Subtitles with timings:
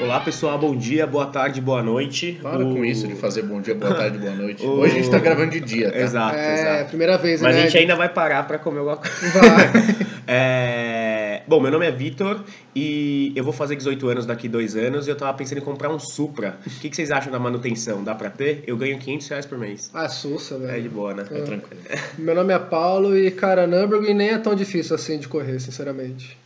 [0.00, 2.40] Olá pessoal, bom dia, boa tarde, boa noite.
[2.42, 4.60] Para O- com isso de fazer bom dia, boa tarde, boa noite.
[4.66, 5.98] O- Hoje a gente tá gravando de dia, tá?
[6.00, 6.88] Exato, É, exato.
[6.88, 7.62] primeira vez, Mas né?
[7.62, 9.40] a gente ainda vai parar pra comer alguma coisa.
[9.40, 10.02] Vai.
[10.26, 12.42] É, Bom, meu nome é Vitor
[12.74, 15.90] e eu vou fazer 18 anos daqui dois anos e eu tava pensando em comprar
[15.90, 16.58] um Supra.
[16.66, 18.02] O que, que vocês acham da manutenção?
[18.04, 18.62] Dá pra ter?
[18.66, 19.90] Eu ganho 500 reais por mês.
[19.94, 20.90] Ah, sussa, É de velho.
[20.90, 21.24] boa, né?
[21.30, 21.80] É tranquilo.
[22.18, 26.36] Meu nome é Paulo e, cara, Nürburgring nem é tão difícil assim de correr, sinceramente.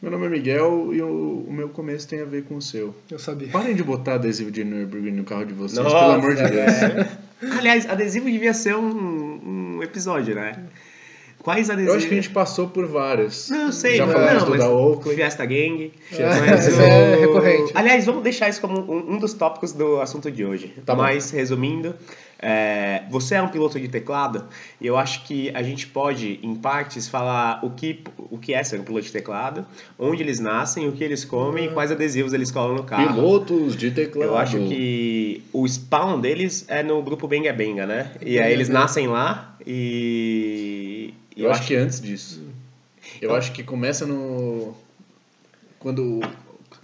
[0.00, 2.94] Meu nome é Miguel e o, o meu começo tem a ver com o seu.
[3.10, 3.48] Eu sabia.
[3.48, 6.72] Parem de botar adesivo de Nürburgring no carro de vocês, Nossa, pelo amor de Deus.
[6.82, 7.08] é.
[7.58, 10.64] Aliás, adesivo devia ser um, um episódio, né?
[11.38, 11.94] Quais adesivos?
[11.94, 13.48] Eu acho que a gente passou por vários.
[13.50, 15.14] Não, eu sei, Já não, falamos não, do mas da Oakley.
[15.16, 15.92] Fiesta Gang.
[16.10, 17.72] Fiesta mas o- É recorrente.
[17.74, 20.74] Aliás, vamos deixar isso como um, um dos tópicos do assunto de hoje.
[20.84, 21.02] Tá bom.
[21.02, 21.94] mas, resumindo,
[22.38, 24.44] é, você é um piloto de teclado
[24.80, 28.62] e eu acho que a gente pode, em partes, falar o que, o que é
[28.62, 29.64] ser um piloto de teclado,
[29.98, 33.14] onde eles nascem, o que eles comem e quais adesivos eles colam no carro.
[33.14, 34.28] Pilotos de teclado.
[34.28, 38.12] Eu acho que o spawn deles é no grupo Benga Benga, né?
[38.20, 41.14] E aí eles nascem lá e...
[41.34, 42.42] e Eu, acho que antes disso.
[43.20, 44.74] Eu acho que começa no.
[45.78, 46.20] Quando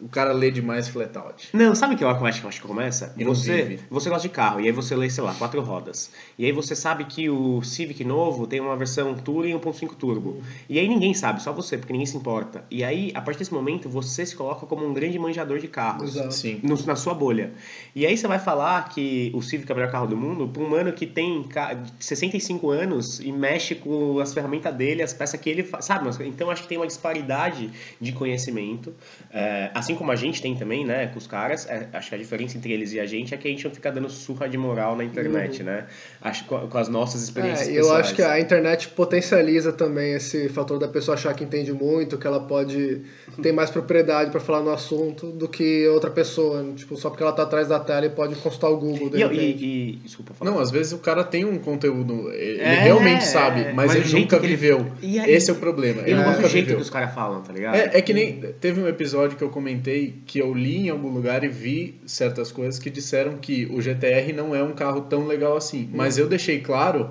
[0.02, 1.48] o cara lê demais flat out.
[1.52, 3.14] Não, sabe o que eu acho que eu acho que começa?
[3.24, 3.52] Você,
[3.90, 6.10] você gosta de carro, e aí você lê, sei lá, quatro rodas.
[6.38, 10.42] E aí você sabe que o Civic novo tem uma versão Touring 1.5 Turbo.
[10.68, 12.64] E aí ninguém sabe, só você, porque ninguém se importa.
[12.70, 16.16] E aí, a partir desse momento, você se coloca como um grande manjador de carros.
[16.16, 16.34] Exato.
[16.34, 16.60] Sim.
[16.62, 17.52] no- na sua bolha.
[17.94, 20.62] E aí você vai falar que o Civic é o melhor carro do mundo para
[20.62, 25.38] um mano que tem ca- 65 anos e mexe com as ferramentas dele, as peças
[25.40, 26.04] que ele faz, sabe?
[26.04, 28.94] Mas- Então acho que tem uma disparidade de conhecimento,
[29.30, 31.66] é, assim como a gente tem também, né, com os caras.
[31.68, 33.70] é, acho que a diferença entre eles e a gente é que a gente não
[33.70, 35.86] fica dando surra de moral na internet, né?
[36.20, 38.06] Acho com, com as nossas experiências É, eu pessoais.
[38.06, 42.26] acho que a internet potencializa também esse fator da pessoa achar que entende muito, que
[42.26, 43.02] ela pode
[43.42, 46.64] ter mais propriedade pra falar no assunto do que outra pessoa.
[46.74, 49.10] Tipo, só porque ela tá atrás da tela e pode consultar o Google.
[49.14, 50.50] E, e, e- desculpa falar.
[50.50, 53.98] Não, às vezes o cara tem um conteúdo, ele É, realmente sabe, mas, mas o
[54.14, 54.86] ele nunca ele- viveu.
[55.02, 56.02] E aí- Esse é o problema.
[56.02, 56.76] Ele não gosto nunca do jeito viveu.
[56.76, 57.74] que os caras falam, tá ligado?
[57.76, 58.40] É, é que nem.
[58.60, 59.81] Teve um episódio que eu comentei
[60.26, 64.32] que eu li em algum lugar e vi certas coisas que disseram que o GTR
[64.32, 65.88] não é um carro tão legal assim.
[65.92, 67.10] Mas eu deixei claro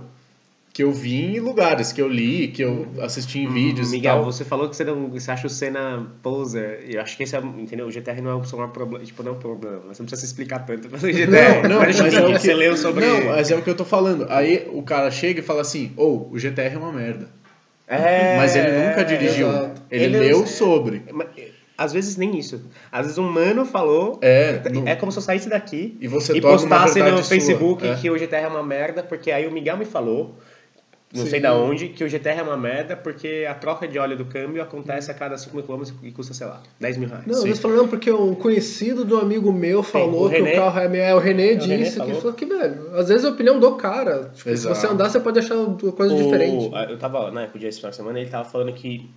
[0.73, 4.23] que eu vi em lugares, que eu li, que eu assisti em vídeos e Miguel,
[4.23, 6.85] você falou que você, não, você acha o Senna poser.
[6.87, 7.87] Eu acho que esse é, entendeu?
[7.87, 9.79] O GTR não é um problema, tipo, não é um problema.
[9.89, 11.29] Você não precisa se explicar tanto pelo GTR.
[11.63, 12.39] Não, não, mas, mas é o que...
[12.39, 13.05] você leu sobre...
[13.05, 14.25] Não, mas é o que eu tô falando.
[14.29, 17.27] Aí o cara chega e fala assim, ou o GTR é uma merda.
[17.85, 19.49] É, Mas ele nunca dirigiu.
[19.91, 21.01] Ele, Ele leu não- sobre.
[21.83, 22.61] Às vezes nem isso.
[22.91, 24.19] Às vezes um mano falou...
[24.21, 27.23] É, não- É como se eu saísse daqui E você e postasse no sua.
[27.23, 27.95] Facebook É.
[27.95, 30.35] que o GTR é uma merda, porque aí o Miguel me falou,
[31.13, 31.41] não sei Sim.
[31.41, 34.61] da onde, que o GTR é uma merda porque a troca de óleo do câmbio
[34.61, 37.25] acontece a cada 5 mil km e custa, sei lá, 10 mil reais.
[37.25, 37.47] Não, Sim.
[37.47, 40.53] eles falaram porque um conhecido do amigo meu falou o que René.
[40.53, 41.03] o carro é meio.
[41.03, 42.15] É, o René É, o disse René que falou.
[42.15, 44.31] falou que, velho, às vezes é a opinião do cara.
[44.33, 45.55] Tipo, se você andar, você pode achar
[45.97, 46.69] coisas O- diferentes.
[46.89, 49.09] Eu tava, né, com o dia esse final de semana, ele tava falando que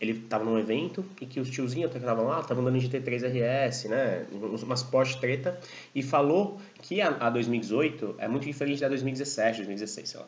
[0.00, 3.68] ele tava num evento e que os tiozinhos que estavam lá estavam andando em GT3
[3.68, 5.60] RS, né, umas Porsche treta,
[5.94, 10.26] e falou que a, a 2018 é muito diferente da 2017, 2016, sei lá.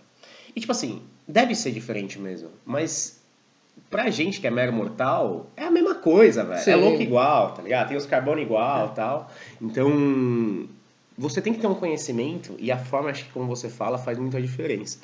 [0.54, 3.22] E tipo assim, deve ser diferente mesmo, mas
[3.90, 6.70] pra gente que é mero mortal, é a mesma coisa, velho.
[6.70, 7.88] É louco igual, tá ligado?
[7.88, 9.30] Tem os carbono igual tal.
[9.60, 10.68] Então,
[11.22, 14.18] você tem que ter um conhecimento e a forma, acho que como você fala, faz
[14.18, 14.98] muita diferença.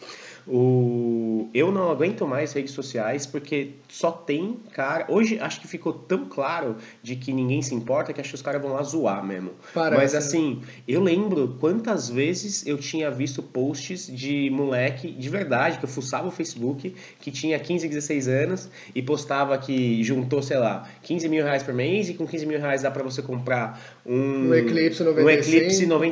[0.51, 1.49] O...
[1.53, 5.07] Eu não aguento mais redes sociais porque só tem cara.
[5.09, 8.43] Hoje acho que ficou tão claro de que ninguém se importa que acho que os
[8.43, 9.53] caras vão lá zoar mesmo.
[9.75, 10.19] Parece, Mas né?
[10.19, 15.89] assim, eu lembro quantas vezes eu tinha visto posts de moleque de verdade, que eu
[15.89, 21.29] fuçava o Facebook, que tinha 15, 16 anos e postava que juntou, sei lá, 15
[21.29, 24.55] mil reais por mês e com 15 mil reais dá pra você comprar um, Um
[24.55, 25.57] Eclipse um 95.
[25.57, 26.08] Eclipse 95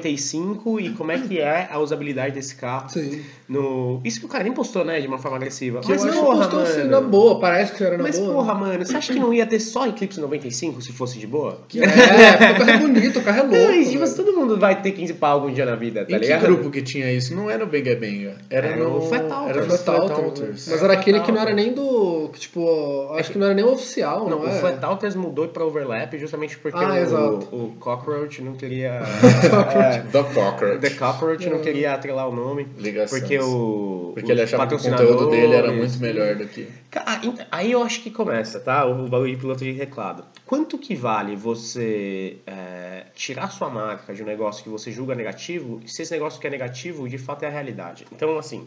[0.81, 2.88] e como é que é a usabilidade desse carro.
[2.90, 3.22] Sim.
[3.48, 4.00] No...
[4.04, 5.81] Isso que o cara nem postou, né, de uma forma agressiva.
[5.81, 6.70] Que Mas eu acho que porra, postou mano.
[6.70, 8.32] assim na boa, parece que era na Mas boa.
[8.34, 11.60] porra, mano, você acha que não ia ter só Eclipse 95 se fosse de boa?
[11.75, 13.56] É, o carro é bonito, o carro é louco.
[13.56, 16.14] Não, e, tipo, todo mundo vai ter 15 pau algum dia na vida, tá Em
[16.14, 16.42] que ligado?
[16.42, 17.34] grupo que tinha isso?
[17.34, 18.37] Não era no Benga Benga.
[18.50, 19.12] Era, Era no Alters.
[19.12, 20.49] Era no né?
[20.50, 22.31] Mas era aquele que não era nem do.
[22.32, 24.52] que, Tipo, acho que não era nem oficial, Não, não, o é?
[24.60, 27.06] Flat Alters mudou pra Overlap justamente porque Ah,
[27.52, 29.00] o, o Cockroach não queria...
[30.12, 30.81] The Cockroach.
[30.81, 32.67] The Cockroach não queria atrelar o nome.
[32.78, 33.20] Ligações.
[33.20, 34.12] Porque o.
[34.14, 36.67] Porque ele os achava que o conteúdo dele era muito melhor do que...
[36.90, 38.84] Ca- ent- Aí eu acho que começa, tá?
[38.87, 40.25] O bagulho de piloto de teclado.
[40.46, 45.81] Quanto que vale você é, tirar sua marca de um negócio que você julga negativo,
[45.87, 48.06] se esse negócio que é negativo de fato é a realidade?
[48.12, 48.67] Então, assim,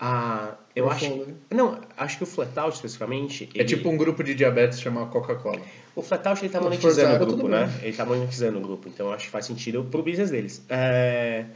[0.00, 1.06] Ah, eu acho.
[1.06, 1.34] Profundo, né?
[1.50, 3.48] Não, acho que o Flatout especificamente.
[3.54, 5.60] É ele- tipo um grupo de diabetes chamado Coca-Cola.
[5.96, 7.66] O Flatout ele tá monetizando o grupo, né?
[7.66, 7.88] bem.
[7.88, 10.64] Ele tá monetizando o grupo, então acho que faz sentido pro business deles.
[10.68, 11.46] É...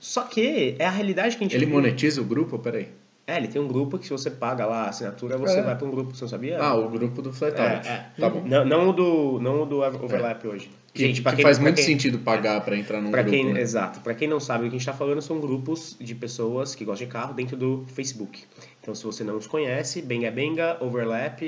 [0.00, 1.76] Só que é a realidade que a gente Ele vive.
[1.76, 2.58] monetiza o grupo?
[2.58, 2.88] Peraí.
[3.28, 5.62] É, ele tem um grupo que se você paga lá a assinatura, você É.
[5.62, 6.60] vai pra um grupo, você não sabia?
[6.62, 7.88] Ah, o grupo do Flatout.
[7.88, 8.06] É, é.
[8.20, 8.42] Tá bom.
[8.46, 10.70] Não, não o do, não o do Overlap hoje.
[10.94, 13.36] Que, pra que quem- faz muito quem- sentido pagar pra entrar num Pra grupo.
[13.36, 13.60] quem, né?
[13.60, 14.00] Exato.
[14.00, 16.84] Pra quem não sabe, o que a gente tá falando são grupos de pessoas que
[16.84, 18.44] gostam de carro dentro do Facebook.
[18.80, 21.42] Então, se você não os conhece, Benga Benga, Overlap,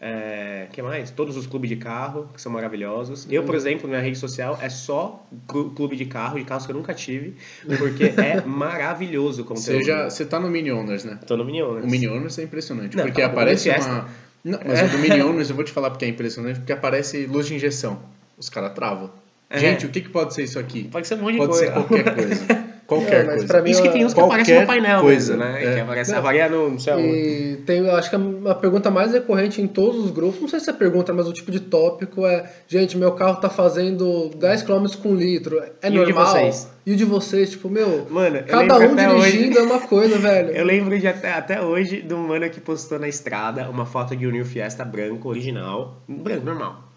[0.00, 1.10] é, que mais?
[1.10, 3.26] Todos os clubes de carro, que são maravilhosos.
[3.30, 6.72] Eu, por exemplo, minha rede social é só clu- clube de carro, de carros que
[6.72, 7.34] eu nunca tive,
[7.78, 9.64] porque é maravilhoso o conteúdo.
[9.78, 11.18] Você, já, você tá no Mini Owners, né?
[11.26, 11.84] Tô no Miniones.
[11.84, 12.96] O Mini Owners é impressionante.
[12.96, 14.08] Não, porque tá, aparece uma.
[14.44, 17.26] Não, mas o do Mini Owners eu vou te falar porque é impressionante, porque aparece
[17.26, 17.98] luz de injeção.
[18.36, 19.10] Os caras travam.
[19.50, 19.58] É.
[19.58, 20.84] Gente, o que, que pode ser isso aqui?
[20.84, 21.66] Pode ser um monte de Pode coisa.
[21.66, 22.67] ser qualquer coisa.
[22.88, 23.46] Qualquer Não, mas coisa.
[23.46, 25.62] pra mim- Isso que tem uns que aparecem no painel coisa, mesmo, né?
[25.62, 25.74] é.
[25.74, 26.18] Que aparece, Não.
[26.18, 27.06] avalia no, não sei aonde.
[27.06, 30.48] E tem, eu acho que a, a pergunta mais recorrente em todos os grupos, não
[30.48, 34.30] sei se é pergunta, mas o tipo de tópico é: gente, meu carro tá fazendo
[34.36, 36.26] 10 km com litro, é E o de normal?
[36.32, 36.68] vocês?
[36.86, 37.50] E o de vocês?
[37.50, 40.50] Tipo, meu, Mano, eu cada lembro um até hoje- dirigindo é uma coisa, velho.
[40.52, 44.26] Eu lembro de até, até hoje do mano que postou na estrada uma foto de
[44.26, 46.87] um New Fiesta branco, original, branco, normal.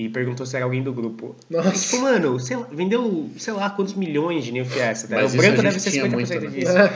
[0.00, 1.36] E perguntou se era alguém do grupo.
[1.48, 1.72] Nossa.
[1.72, 5.08] Tipo, mano, sei lá, vendeu, sei lá, quantos milhões de New Fiesta.
[5.08, 5.16] Tá?
[5.16, 6.46] Mas o branco deve ser tinha 50% muito, né?
[6.48, 6.78] disso.
[6.78, 6.92] É.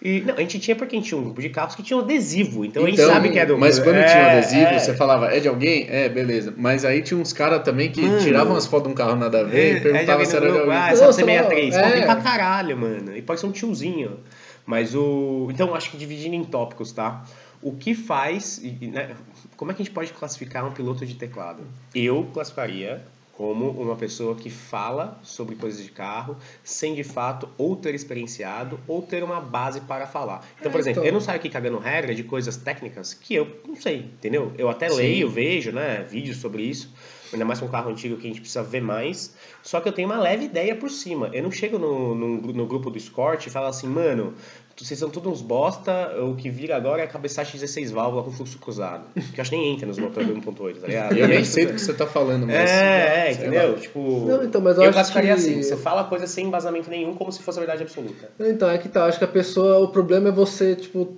[0.00, 1.96] E, não, a gente tinha porque a gente tinha um grupo de carros que tinha
[1.96, 2.64] um adesivo.
[2.64, 4.78] Então, a gente Então, sabe que é do Mas quando é, tinha o adesivo, é.
[4.78, 5.88] você falava, é de alguém?
[5.90, 6.54] É, beleza.
[6.56, 8.20] Mas aí tinha uns caras também que Mano.
[8.20, 10.46] tiravam as fotos de um carro nada a ver É, e perguntavam é se era
[10.46, 10.78] de grupo, alguém.
[10.78, 11.70] Ah, C63.
[11.70, 11.90] Pô, é.
[11.90, 13.16] tem pra caralho, mano.
[13.16, 14.20] E pode ser um tiozinho.
[14.68, 15.48] Mas o.
[15.50, 17.24] Então, acho que dividindo em tópicos, tá?
[17.62, 18.60] O que faz.
[18.62, 19.16] né,
[19.56, 21.62] Como é que a gente pode classificar um piloto de teclado?
[21.94, 27.76] Eu classificaria como uma pessoa que fala sobre coisas de carro sem de fato ou
[27.76, 30.44] ter experienciado ou ter uma base para falar.
[30.60, 31.06] Então, por É, exemplo, então.
[31.06, 34.52] eu não saio aqui cagando regra de coisas técnicas que eu não sei, entendeu?
[34.58, 34.96] Eu até Sim.
[34.96, 36.92] leio, vejo, né, vídeos sobre isso,
[37.32, 39.92] ainda mais com um carro antigo que a gente precisa ver mais, só que eu
[39.92, 41.30] tenho uma leve ideia por cima.
[41.32, 44.34] Eu não chego no, no, no grupo do Escort e falo assim, mano,
[44.76, 48.30] vocês são todos uns bosta, o que vira agora é a cabeçate 16 válvula com
[48.30, 49.02] fluxo cruzado.
[49.34, 51.16] Que eu acho que nem entra nos motores 1.8, tá ligado?
[51.16, 52.70] Eu nem sei do que você tá falando, mas.
[52.70, 53.72] É, é, entendeu?
[53.72, 53.78] lá.
[53.78, 57.12] Tipo, Não, então, mas eu eu acho que- assim, você fala coisa sem embasamento nenhum
[57.14, 58.30] como se fosse a verdade absoluta.
[58.38, 59.04] Então, é que tá.
[59.06, 59.78] Acho que a pessoa.
[59.80, 61.12] O problema é você, tipo,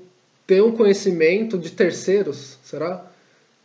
[0.46, 3.04] ter um conhecimento de terceiros, será?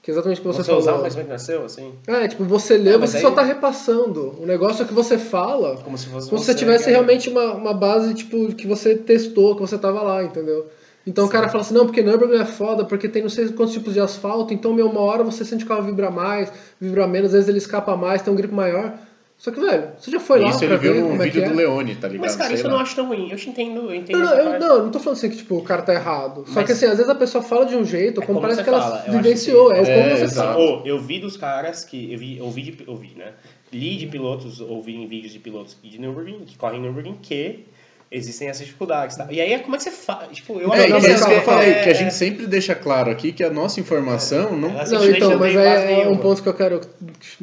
[0.06, 1.00] Que é exatamente o que você, Você, usar o falou.
[1.00, 4.36] conhecimento que nasceu, assim, É, tipo, você lê, É, você aí- só tá repassando.
[4.40, 7.54] O negócio é que você fala, como se fosse como se você tivesse realmente uma,
[7.54, 10.68] uma base, tipo, que você testou, que você tava lá, entendeu?
[11.08, 13.74] Então o cara fala assim, não, porque Nürburgring é foda, porque tem não sei quantos
[13.74, 17.08] tipos de asfalto, então, meu, uma hora você sente que o carro vibra mais, vibra
[17.08, 18.94] menos, às vezes ele escapa mais, tem um grip maior.
[19.38, 21.50] Só que, velho, você já foi lá Isso pra ele viu como é vídeo é?
[21.50, 22.22] do Leone, tá ligado?
[22.26, 22.78] Mas, cara, Sei isso eu lá.
[22.78, 23.30] não acho tão ruim.
[23.30, 25.56] Eu te entendo, eu entendo Não, não, eu não, não tô falando assim que tipo,
[25.58, 26.46] o cara tá errado.
[26.48, 28.42] Só Mas- que assim, às vezes a pessoa fala de um jeito, É como como
[28.42, 30.58] parece que ela eu vivenciou, que- é o como É, você fala.
[30.58, 32.12] Ô, eu vi dos caras que.
[32.14, 33.34] Eu vi, ouvi, de, ouvi, né?
[33.74, 37.66] Li de pilotos, ouvi em vídeos de pilotos de Nürburgring, que correm em Nürburgring, que
[38.12, 39.28] existem essas dificuldades, tá?
[39.30, 40.30] E aí, como é que você faz?
[40.38, 41.94] Tipo, eu É, acho não, é mas isso que eu calma, falei, é- que a
[41.94, 44.70] gente sempre deixa claro aqui que a nossa informação não.
[44.70, 46.82] Ela Não, simplesmente então, não mas base é um ponto que eu quero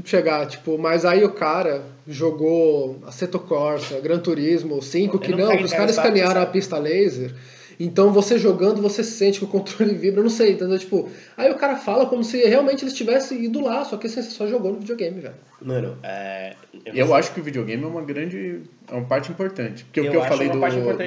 [0.05, 5.48] chegar, tipo, mas aí o cara jogou Assetto Corsa, Gran Turismo 5, que Eu não
[5.55, 7.34] não, os caras escanearam a pista laser.
[7.84, 10.79] Então você jogando, você sente que o controle vibra, eu não sei, entendeu?
[10.79, 14.22] Tipo, aí o cara fala como se realmente ele tivesse ido lá, só que assim,
[14.22, 15.34] você só jogou no videogame, velho.
[15.60, 16.55] Mano, é.
[16.86, 18.60] Eu acho que o videogame é uma grande.
[18.91, 19.84] é uma parte importante.
[19.84, 20.58] Porque o Eu que eu falei do,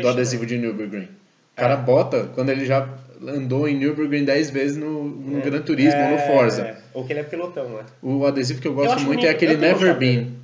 [0.01, 1.07] do adesivo de Nürburgring.
[1.53, 2.89] O cara bota quando ele já
[3.25, 6.61] andou em Nürburgring 10 vezes no, no Gran Turismo ou no Forza.
[6.61, 7.83] É, ou que ele é pilotão, né?
[8.01, 9.97] O adesivo que eu gosto acho muito é aquele Eu Never.
[9.97, 10.34] Been.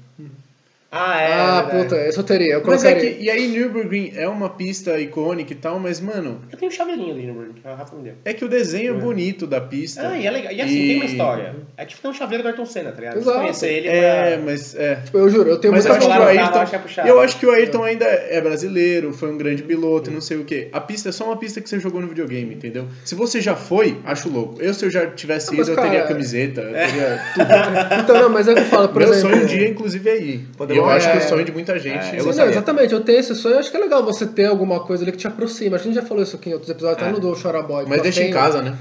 [0.94, 1.34] Ah, é.
[1.34, 1.84] ah, verdade.
[1.84, 5.56] puta, eu teria, eu Mas é que, e aí Nürburgring é uma pista icônica e
[5.56, 8.14] tal, mas mano, Eu tenho um chaveirinho do Nürburgring, a Rafa me deu.
[8.26, 10.10] é que o desenho é bonito da pista.
[10.10, 10.52] Ah, e é legal.
[10.52, 11.56] E assim, E- tem uma história.
[11.78, 13.18] É tipo tem um chaveiro do Ayrton Senna, tá ligado?
[13.20, 13.40] Exato.
[13.40, 14.46] conhecer ele É, pra...
[14.46, 14.96] mas é.
[14.96, 17.08] Tipo, eu juro, eu tenho Mas muita eu Ayrton, é puxado.
[17.08, 20.38] eu acho que o Ayrton ainda é brasileiro, foi um grande piloto e não sei
[20.38, 20.68] o que.
[20.74, 22.86] A pista é só uma pista que você jogou no videogame, entendeu?
[23.06, 24.62] Se você já foi, acho louco.
[24.62, 28.02] Eu, se eu já tivesse Ah, ido, eu teria cara, camiseta, eu teria tudo.
[28.04, 29.30] Então, não, mas é que eu falo, por Meu exemplo...
[29.32, 30.48] sonho um dia, inclusive, é ir.
[30.58, 32.16] Podemos- eu acho que é, o sonho de muita gente.
[32.16, 34.04] é, eu eu Sim, não, exatamente, eu tenho esse sonho, eu acho que é legal
[34.04, 35.78] você ter alguma coisa ali que te aproxima.
[35.78, 37.06] Que a gente já falou isso aqui em outros episódios, É.
[37.06, 37.86] até no do Choraboy.
[37.88, 38.76] Mas deixa em casa, né?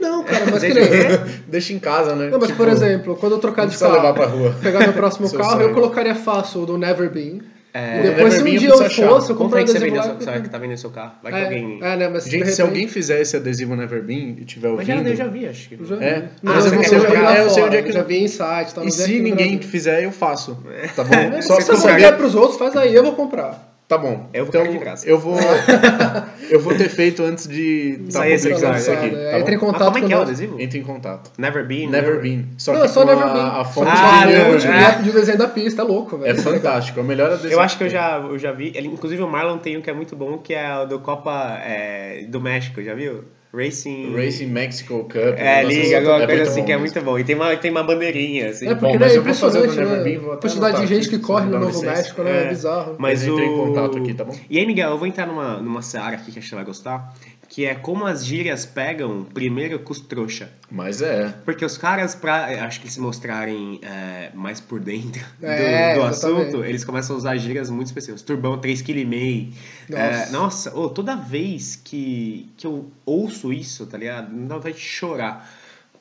[0.00, 1.18] Não, cara, mas que Deixa- nem...
[1.46, 2.30] deixa em casa, né?
[2.30, 4.54] Não, mas Tipo, por exemplo, quando eu trocar de carro, levar pra rua.
[4.62, 5.62] pegar meu próximo carro, sonho.
[5.68, 7.42] eu colocaria fácil o do Never Been.
[7.72, 10.42] É, depois, se um dia eu fosse, eu comprei é que você adesivo vendeu seu,
[10.42, 11.12] que tá vendendo seu carro?
[11.22, 11.78] Vai que É, alguém...
[11.82, 14.86] é, né, mas Gente, se repente- alguém fizer esse adesivo Never Been e tiver Mas
[14.86, 15.08] já, ouvindo...
[15.10, 15.84] eu já vi, acho que.
[15.84, 16.04] Já vi.
[16.04, 16.28] É?
[16.42, 18.02] Não, Ah, eu não sei onde é- é, eu sei onde é que- eu já
[18.02, 20.56] vi em site, tá, E mas é se ninguém fizer, eu faço.
[20.96, 21.14] Tá bom?
[21.14, 23.67] É, Só se você quiser pros outros, faz aí, eu vou comprar.
[23.88, 24.28] Tá bom.
[24.34, 25.08] Eu vou então, de graça.
[25.08, 25.38] eu vou
[26.50, 29.30] eu vou ter feito antes de tá Sair esse episódio isso aqui, Lançado, é.
[29.30, 29.66] tá Entra em bom?
[29.66, 30.60] Mas contato como é que é o adesivo?
[30.60, 31.30] Entra em contato.
[31.38, 31.86] Never been.
[31.88, 32.48] Never been.
[32.58, 33.60] Só Não, que só Never a, Been.
[33.60, 34.32] a fonte Ah, do
[34.68, 35.02] é.
[35.02, 36.30] de desenho da pista, é louco, velho.
[36.30, 37.00] é fantástico.
[37.00, 37.54] É o melhor adesivo.
[37.54, 38.72] Eu acho que eu já, eu já vi.
[38.74, 41.58] Ele, inclusive o Marlon tem um que é muito bom, que é o do Copa
[41.64, 43.24] é, do México, já viu?
[43.52, 44.14] Racing.
[44.14, 45.14] Racing Mexico Cup.
[45.36, 47.18] É, um negócio liga, alguma é coisa muito assim bom que é muito bom.
[47.18, 48.66] E tem uma, tem uma bandeirinha, assim.
[48.66, 50.02] É Bom, porque mas né, é eu vou fazer o Never né?
[50.04, 51.86] Been, vou A até quantidade de gente que corre se no Novo licença.
[51.90, 52.30] México, né?
[52.30, 52.48] É É.
[52.48, 52.96] bizarro.
[52.98, 53.56] Mas Eu entrei em o...
[53.66, 54.36] contato aqui, tá bom?
[54.50, 56.64] E aí, Miguel, eu vou entrar numa, numa seara aqui que acho que você vai
[56.64, 57.14] gostar,
[57.48, 60.50] que é como as gírias pegam primeiro com os trouxa.
[60.70, 61.34] Mas é.
[61.44, 66.02] Porque os caras, pra, acho que se mostrarem é, mais por dentro do, É, do
[66.02, 68.20] assunto, eles começam a usar gírias muito específicas.
[68.20, 69.52] Turbão 3,5 kg.
[69.88, 70.02] Nossa.
[70.02, 74.30] É, nossa, ô, toda vez que, que eu ouço isso, tá ligado?
[74.30, 75.50] Me dá vontade de chorar.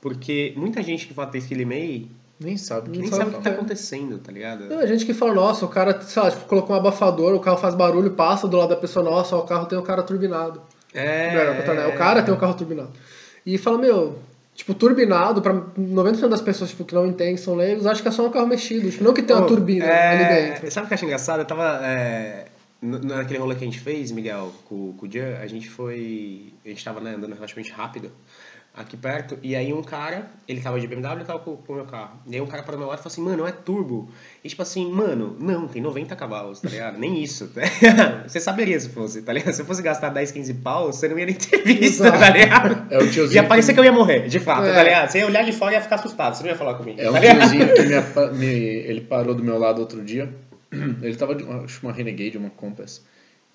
[0.01, 2.09] Porque muita gente que fala 3,5 kg
[2.41, 3.53] Nem sabe o que nem sabe sabe o que tá é.
[3.53, 4.65] acontecendo, tá ligado?
[4.65, 7.39] Não, a gente que fala, nossa, o cara, sei lá, tipo, colocou um abafador, o
[7.39, 10.61] carro faz barulho, passa do lado da pessoa, nossa, o carro tem um cara turbinado.
[10.93, 11.33] É.
[11.35, 11.87] Não, não, né?
[11.87, 12.91] O cara tem um carro turbinado.
[13.45, 14.19] E fala, meu,
[14.55, 18.11] tipo, turbinado, pra 90% das pessoas tipo, que não entendem, são leigos, acham que é
[18.11, 18.89] só um carro mexido.
[18.89, 20.71] Tipo, não que tem uma turbina é, ali dentro.
[20.71, 21.39] Sabe o que eu acho engraçado?
[21.39, 21.79] Eu tava.
[21.85, 22.45] é,
[22.81, 26.53] naquele rolê que a gente fez, Miguel, com, com o Jean, a gente foi.
[26.65, 28.11] A gente tava né, andando relativamente rápido
[28.77, 31.75] aqui perto, e aí um cara, ele tava de BMW e tava com, com o
[31.77, 32.19] meu carro.
[32.27, 34.07] E aí um cara parou meu lado e falou assim, mano, não é turbo.
[34.43, 36.97] E tipo assim, mano, não, tem 90 cavalos, tá ligado?
[36.99, 37.61] Nem isso, tá?
[38.27, 39.53] Você saberia se fosse, tá ligado?
[39.53, 42.19] Se eu fosse gastar 10, 15 pau, você não ia nem ter visto, Exato.
[42.19, 42.93] tá ligado?
[42.93, 44.73] É o tiozinho Ia parecer que- que eu ia morrer, de fato, É.
[44.73, 45.09] tá ligado?
[45.09, 47.01] Você ia olhar de fora e ia ficar assustado, você não ia falar comigo.
[47.01, 47.39] É um tá ligado?
[47.39, 50.31] tiozinho que me, me- ele parou do meu lado outro dia.
[51.01, 53.01] Ele tava de uma, acho uma Renegade, uma Compass.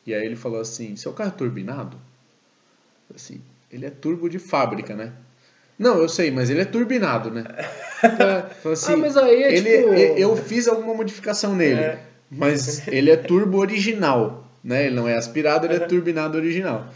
[0.06, 1.96] E aí ele falou assim: seu carro é turbinado?
[3.14, 3.40] Assim,
[3.72, 5.12] ele é turbo de fábrica, né?
[5.78, 7.44] Não, eu sei, mas ele é turbinado, né?
[8.62, 11.98] Falou assim, Ah, mas aí é ele, tipo- e- Eu fiz alguma modificação nele, É.
[12.30, 14.86] mas ele é turbo original, né?
[14.86, 16.86] Ele não é aspirado, ele é turbinado original.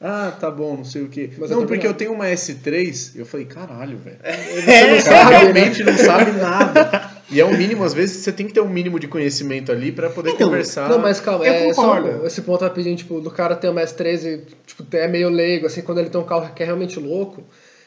[0.00, 1.10] Ah, tá bom, não sei o.
[1.38, 4.16] Mas é Não, porque eu tenho uma S3, eu falei, caralho, velho.
[4.24, 7.09] Você não O cara sabe, realmente não sabe nada.
[7.30, 9.92] E é o mínimo, às vezes você tem que ter um mínimo de conhecimento ali
[9.92, 10.88] pra poder Então, conversar.
[10.88, 12.18] Não, mas calma, Eu é concordo.
[12.20, 15.80] só esse ponto rapidinho, tipo, do cara ter uma S13, tipo, é meio leigo, assim,
[15.82, 17.42] quando ele tem um carro que é realmente louco.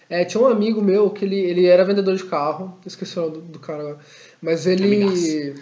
[0.10, 3.34] É, tinha um amigo meu que ele, ele era vendedor de carro, esqueci o nome
[3.34, 3.98] do, do cara agora,
[4.42, 5.54] mas ele...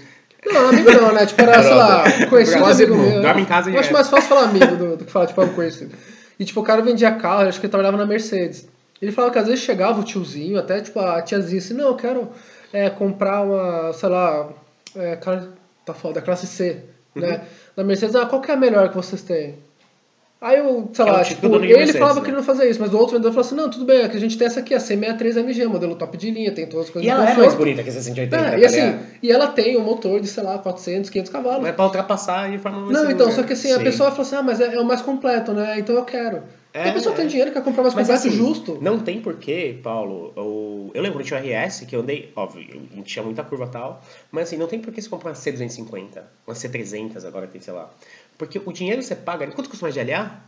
[0.46, 1.26] Não, amigo não, né?
[1.26, 3.22] Tipo, era, sei lá, conhecido Quase amigo meu.
[3.22, 3.94] Dorme em casa Eu acho direto.
[3.94, 5.96] mais fácil falar amigo do, do que falar, tipo, é um conhecido.
[6.40, 8.68] E, tipo, o cara vendia carro, acho que ele trabalhava na Mercedes.
[9.00, 11.96] Ele falava que às vezes chegava o tiozinho, até, tipo, a tiazinha assim, não, eu
[11.96, 12.28] quero
[12.74, 14.50] é, comprar uma, sei lá,
[14.96, 15.50] é, cara,
[15.86, 16.84] tá foda, classe C,
[17.16, 17.22] Uhum.
[17.22, 17.42] né?
[17.76, 19.56] Na Mercedes, ah, qual que é a melhor que vocês têm?
[20.40, 22.22] Aí eu, sei é lá, típico tipo, de ele Mercedes, falava né?
[22.26, 24.10] que ele não fazia isso, mas o outro vendedor falou assim, não, tudo bem, é
[24.10, 26.88] que a gente tem essa aqui, a C63 MG, modelo top de linha, tem todas
[26.88, 29.32] as coisas E ela é mais bonita que essa 180, É, tá e assim, e
[29.32, 31.60] ela tem um motor de, sei lá, 400, 500 cavalos.
[31.62, 33.84] Mas é pra ultrapassar de forma mais Não, então, só que assim, a Sim.
[33.84, 35.78] pessoa fala assim, ah, mas é, é o mais completo, né?
[35.78, 36.42] Então eu quero.
[36.74, 37.18] É, a pessoa é.
[37.18, 38.78] tem dinheiro, quer comprar o mais Mas completo assim, justo.
[38.82, 40.32] não tem porquê, Paulo.
[40.38, 40.92] O...
[40.94, 43.66] Eu lembro que tinha o RS, que eu andei, óbvio, a gente tinha muita curva
[43.66, 44.02] e tal,
[44.32, 47.90] mas assim, não tem porquê você comprar uma C250, uma C300 agora tem, sei lá.
[48.38, 50.40] Porque o dinheiro você paga, quanto custa uma GLA?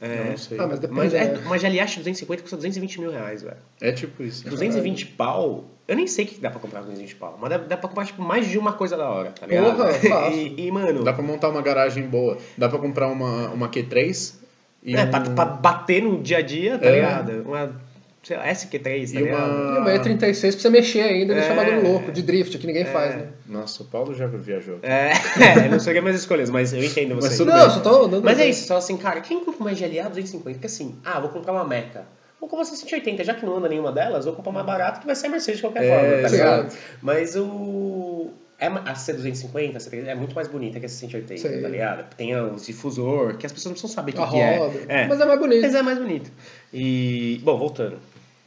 [0.00, 0.58] É, Eu não sei.
[0.58, 1.42] Ah, mas depende, mas é, né?
[1.44, 3.56] uma GLA 250 custa 220 mil reais, velho.
[3.82, 4.48] É tipo isso.
[4.48, 7.58] 220 pau, eu nem sei o que dá pra comprar com 220 pau, mas dá,
[7.58, 9.76] dá pra comprar tipo, mais de uma coisa da hora, tá ligado?
[9.76, 10.38] Porra, fácil.
[10.38, 12.38] e, e, mano, Dá pra montar uma garagem boa.
[12.56, 14.39] Dá pra comprar uma, uma Q3
[14.82, 15.10] e é, um...
[15.10, 16.90] pra, pra bater no dia a dia, tá É.
[16.92, 17.42] ligado?
[17.46, 17.74] Uma,
[18.22, 19.50] sei lá, SQ3, tá E ligado?
[19.50, 21.56] uma- E uma E36 pra você mexer ainda e deixar É.
[21.56, 23.28] bagulho louco, de drift, que ninguém faz, né?
[23.46, 24.78] Nossa, o Paulo já viajou.
[24.82, 25.10] É,
[25.66, 27.36] é, não sei minhas escolhas, mas eu entendo Mas você.
[27.38, 30.08] tudo Não, só tô dando Mas é isso, só assim, cara, quem compra uma GLA
[30.08, 30.50] 250?
[30.54, 32.04] Porque assim, ah, vou comprar uma Meca.
[32.40, 35.06] Vou comprar uma 180, já que não anda nenhuma delas, vou comprar mais barato que
[35.06, 36.74] vai ser a Mercedes de qualquer É, forma, tá ligado?
[37.02, 38.30] Mas o.
[38.60, 41.62] É, a C250, a C300 é muito mais bonita que a C180, Sim.
[41.62, 42.14] tá ligado?
[42.14, 44.58] Tem os difusor, que as pessoas não precisam saber o que, que é.
[44.58, 44.78] roda.
[44.86, 45.08] é.
[45.08, 45.62] Mas é mais bonito.
[45.62, 46.30] Mas é mais bonito.
[46.72, 47.98] E, bom, voltando.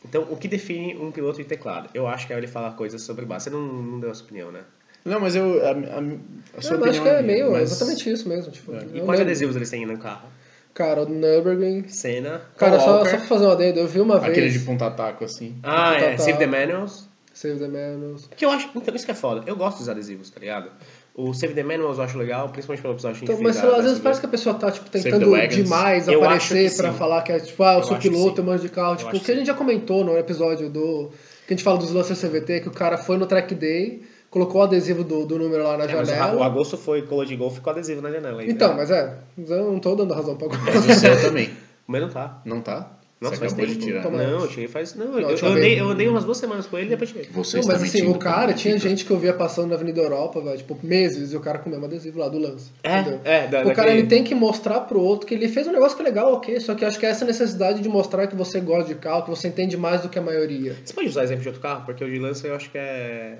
[0.05, 1.89] Então, o que define um piloto de teclado?
[1.93, 3.46] Eu acho que é ele falar coisas sobre base.
[3.46, 4.62] Você não, não deu a sua opinião, né?
[5.03, 5.62] Não, mas eu...
[5.65, 8.51] A, a, a sua Eu acho que é minha, meio mas- exatamente isso mesmo.
[8.51, 8.77] Tipo, É.
[8.77, 9.22] E quais lembro.
[9.22, 10.27] adesivos eles têm no carro?
[10.74, 11.88] Cara, o Nürburgring.
[11.88, 14.53] Senna, Cara, só, só pra fazer uma adendo, eu vi uma Aquele vez.
[14.53, 15.55] de ponta-taco, assim.
[15.63, 16.17] Ah, é.
[16.17, 17.08] Save the Manuals.
[17.34, 18.30] Save the Manuals.
[18.36, 19.44] Que eu acho, então, isso que é foda.
[19.48, 20.70] Eu gosto dos adesivos, tá ligado?
[21.16, 23.84] O Save the Manuals eu acho legal, principalmente pelo episódio que a Então, mas às
[23.84, 26.98] vezes parece que a pessoa tá tipo, tentando demais Eu aparecer pra sim.
[26.98, 28.42] falar que é tipo, ah, eu, Eu sou piloto, sim.
[28.42, 28.96] eu manjo de carro.
[28.96, 31.12] Tipo, acho o que que a gente já comentou no episódio do.
[31.48, 34.62] Que a gente fala dos Lancer CVT, que o cara foi no track day, colocou
[34.62, 36.36] o adesivo do, do número lá na É, o, janela.
[36.40, 38.42] o agosto foi color de golfe com adesivo na janela.
[38.42, 38.52] ainda.
[38.52, 41.50] Então, mas é, eu não tô dando razão pra Mas o seu também.
[41.86, 42.42] Mas não tá.
[42.46, 42.90] Não tá?
[43.24, 43.86] Nossa, faz acabou de tempo.
[43.86, 44.12] tirar.
[44.12, 44.94] Não, eu cheguei faz.
[44.96, 47.25] Não, Não, eu, eu andei, eu andei umas duas semanas com ele e depois tirei.
[47.32, 50.42] Vocês Não, mas assim, o cara, tinha gente que eu via passando na Avenida Europa,
[50.42, 52.72] velho, tipo, meses, e o cara com o mesmo adesivo lá do lance.
[52.84, 53.20] É, entendeu?
[53.24, 55.72] é, da- o cara daquele- ele tem que mostrar pro outro que ele fez um
[55.72, 58.27] negócio que é legal, ok, só que eu acho que é essa necessidade de mostrar
[58.27, 60.75] que você gosta de carro, que você entende mais do que a maioria.
[60.84, 61.86] Você pode usar exemplo de outro carro?
[61.86, 63.38] Porque o de lança eu acho que é.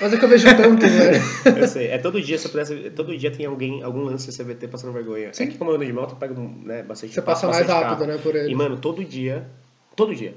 [0.00, 1.22] Mas é que eu vejo tanto, velho.
[1.60, 2.90] Eu sei, é todo dia, se eu pudesse.
[2.90, 5.30] Todo dia tem alguém, algum lance CVT passando vergonha.
[5.38, 7.98] É que como eu ando de moto, eu pego né, bastante Você passa mais rápido,
[7.98, 8.06] carro.
[8.06, 8.50] né, por ele.
[8.50, 9.46] E, mano, todo dia.
[9.94, 10.34] Todo dia.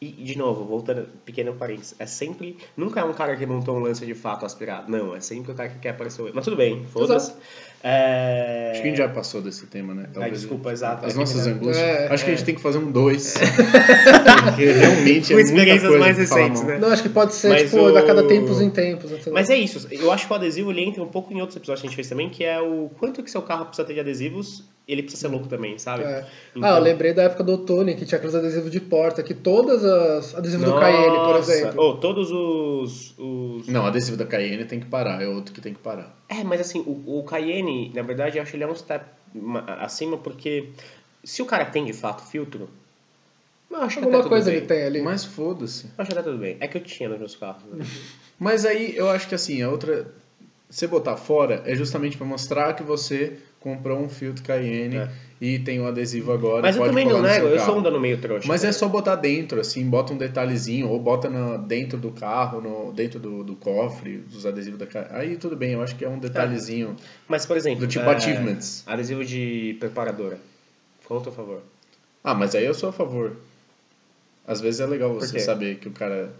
[0.00, 2.56] E, de novo, voltando, pequeno parênteses, é sempre.
[2.76, 4.88] Nunca é um cara que montou um lance de fato aspirado.
[4.88, 6.22] Não, é sempre o cara que quer aparecer.
[6.22, 7.32] o- Mas tudo bem, foda-se.
[7.82, 8.70] É...
[8.72, 10.08] Acho que a gente já passou desse tema, né?
[10.16, 11.04] Ai, desculpa, exato.
[11.04, 11.78] As É nossas me- angústias.
[11.78, 12.36] É, Acho que a é.
[12.36, 13.34] gente tem que fazer um dois.
[14.44, 16.78] Porque realmente é Com muita experiências coisa mais recentes, né?
[16.78, 19.10] Não, acho que pode ser, Mas tipo, o- a cada tempos em tempos.
[19.10, 19.32] entendeu?
[19.32, 21.80] Mas é isso, eu acho que o adesivo ele entra um pouco em outros episódios
[21.80, 24.00] que a gente fez também, que é o quanto que seu carro precisa ter de
[24.00, 26.02] adesivos, ele precisa ser louco também, sabe?
[26.04, 26.26] É.
[26.56, 29.34] Então- Ah, eu lembrei da época do Tony, que tinha aqueles adesivos de porta, que
[29.34, 31.52] todas as adesivos do Cayenne, por Nossa!
[31.52, 31.80] exemplo.
[31.82, 33.68] Oh, todos os, os...
[33.68, 36.16] Não, adesivo da Cayenne tem que parar, é outro que tem que parar.
[36.28, 39.04] É, mas assim, o, o Cayenne, na verdade, eu acho que ele é um step
[39.34, 40.70] ma- acima, porque
[41.22, 42.70] se o cara tem de fato filtro,
[43.70, 44.56] eu acho que Alguma até tudo coisa bem.
[44.56, 45.02] ele tem ali.
[45.02, 45.86] Mas foda-se.
[45.98, 46.56] Acho que até tudo bem.
[46.60, 47.62] É que eu tinha nos meus carros.
[47.70, 47.84] Né?
[48.38, 50.06] Mas aí eu acho que assim, a outra.
[50.70, 55.10] Você botar fora é justamente pra mostrar que você comprou um filtro Cayenne É.
[55.40, 56.62] e tem um adesivo agora.
[56.62, 58.46] Mas eu também não nego, eu sou um dano meio trouxa.
[58.46, 58.68] Mas né?
[58.68, 62.92] é só botar dentro, assim, bota um detalhezinho, ou bota na- dentro do carro, no,
[62.92, 65.10] dentro do, do cofre, dos adesivos da Cayenne.
[65.12, 66.94] Aí tudo bem, eu acho que é um detalhezinho.
[67.26, 67.80] Mas, por exemplo...
[67.80, 68.84] Do tipo é, achievements.
[68.86, 70.38] Adesivo de preparadora.
[71.04, 71.62] Conta, por favor.
[72.22, 73.36] Ah, mas aí eu sou a favor.
[74.46, 76.32] Às vezes é legal você saber que o cara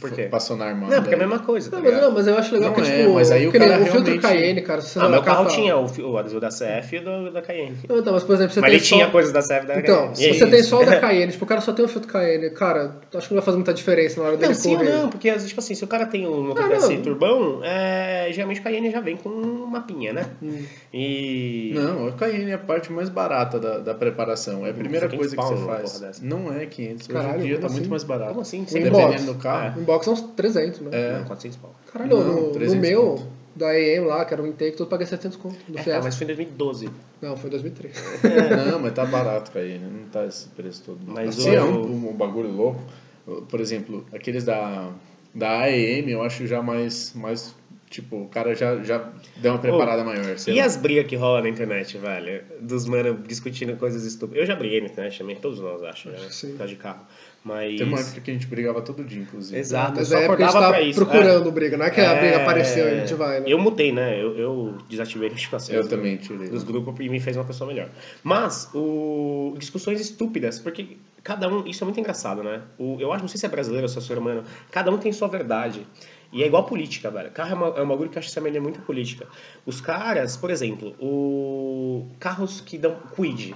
[0.00, 0.24] Por quê?
[0.24, 0.94] passou na armada.
[0.96, 2.08] Não, porque é a mesma coisa, tá Não, mas, ligado?
[2.08, 3.86] não, mas eu acho legal Não que, é, tipo, mas aí o nem cara o
[3.86, 7.04] filtro Cayenne, cara, você Ah, meu carro tinha o, o adesivo da CF e o
[7.04, 7.76] do, da Cayenne.
[7.88, 9.10] Não, então, mas por exemplo, você Mas tem ele tinha só...
[9.12, 10.16] coisas da CF da Então, Cayenne.
[10.16, 12.10] se é você tem só o da Cayenne, tipo, o cara só tem o filtro
[12.12, 14.78] Cayenne, cara, acho que não vai fazer muita diferença na hora dele Não, sim ou
[14.78, 14.90] correr.
[14.90, 17.02] não, porque tipo assim, se o cara tem um Ah, motor não.
[17.02, 20.26] turbão, é, geralmente o Cayenne já vem com um mapinha, né?
[20.42, 20.64] Hum.
[20.92, 21.72] E.
[21.74, 24.66] Não, a Cayenne é a parte mais barata da, da preparação.
[24.66, 25.66] É a primeira Fica coisa que 500 você
[26.00, 26.20] faz.
[26.22, 27.08] Não é 500.
[27.08, 27.74] Hoje em dia tá assim?
[27.76, 28.28] muito mais barato.
[28.30, 28.64] Como assim?
[28.64, 29.73] Dependendo do carro.
[29.76, 30.90] O inbox é uns 300, né?
[30.92, 31.18] É.
[31.18, 31.74] Não, 400 pau.
[31.92, 33.26] Caralho, Não, no, no 300 meu, conto.
[33.56, 35.56] da EM lá, que era o intake, tudo paguei 700 conto.
[35.68, 36.02] Do É, Fiesta.
[36.02, 36.90] mas foi em 2012.
[37.22, 37.94] Não, foi em 2003.
[38.72, 39.84] Não, mas tá barato Cayenne.
[39.86, 40.98] Não tá esse preço todo.
[41.06, 42.80] Mas Se o- é um, um, um bagulho louco,
[43.48, 44.90] por exemplo, aqueles da,
[45.34, 47.54] da AEM eu acho já mais, mais
[47.94, 50.36] tipo, o cara já, já deu uma preparada maior.
[50.38, 50.64] sei E lá.
[50.66, 52.42] as brigas que rolam na internet, velho?
[52.60, 54.40] Dos mano discutindo coisas estúpidas.
[54.42, 56.18] Eu já briguei na internet também, todos nós acho, né?
[56.30, 56.50] Sim.
[56.52, 57.00] Por causa de carro.
[57.44, 57.76] Mas.
[57.76, 59.58] Tem uma época que a gente brigava todo dia, inclusive.
[59.58, 60.98] Exato, Mas só é porque a gente acordava tá isso.
[61.04, 63.46] procurando briga, não é que a É, briga apareceu e a gente vai, né?
[63.48, 64.20] Eu mutei, né?
[64.20, 65.74] Eu, eu desativei a notificação.
[65.74, 66.48] Eu também tirei.
[66.48, 67.90] dos grupos e me fez uma pessoa melhor.
[68.22, 72.62] Mas, o, discussões estúpidas, porque cada um, isso é muito engraçado, né?
[72.78, 74.96] O, eu acho, não sei se é brasileiro ou se é ser humano, cada um
[74.98, 75.86] tem sua verdade.
[76.34, 77.30] E é igual política, velho.
[77.30, 79.26] Carro é, uma, é um bagulho que eu acho que se assemelha muito à política.
[79.64, 83.54] Os caras, por exemplo, o carros que dão Quid.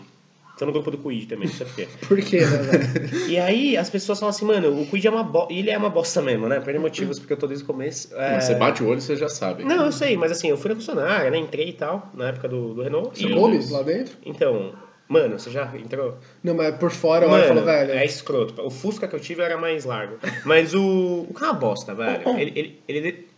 [0.57, 1.89] Tô no grupo do Quid também, não sei porquê.
[2.09, 3.29] Por quê, né, velho?
[3.29, 5.53] E aí as pessoas falam assim, mano, o Quid é uma bosta.
[5.53, 6.59] E ele é uma bosta mesmo, né?
[6.61, 8.13] Por N motivos, porque eu tô desde o começo.
[8.17, 9.65] é, Mas você bate o olho, você já sabe.
[9.65, 11.39] Não, eu sei, mas assim, eu fui na funcionária, né?
[11.39, 13.17] Entrei e tal, na época do, do Renault.
[13.19, 14.17] Você e- come lá dentro?
[14.25, 14.73] Então,
[15.09, 16.17] mano, você já entrou?
[16.43, 17.93] Não, mas por fora eu Mano, falo, velho.
[17.93, 18.61] é escroto.
[18.63, 20.19] O Fusca que eu tive era mais largo.
[20.45, 22.29] Mas o, o carro é uma bosta, velho.
[22.39, 23.29] Ele, ele, ele,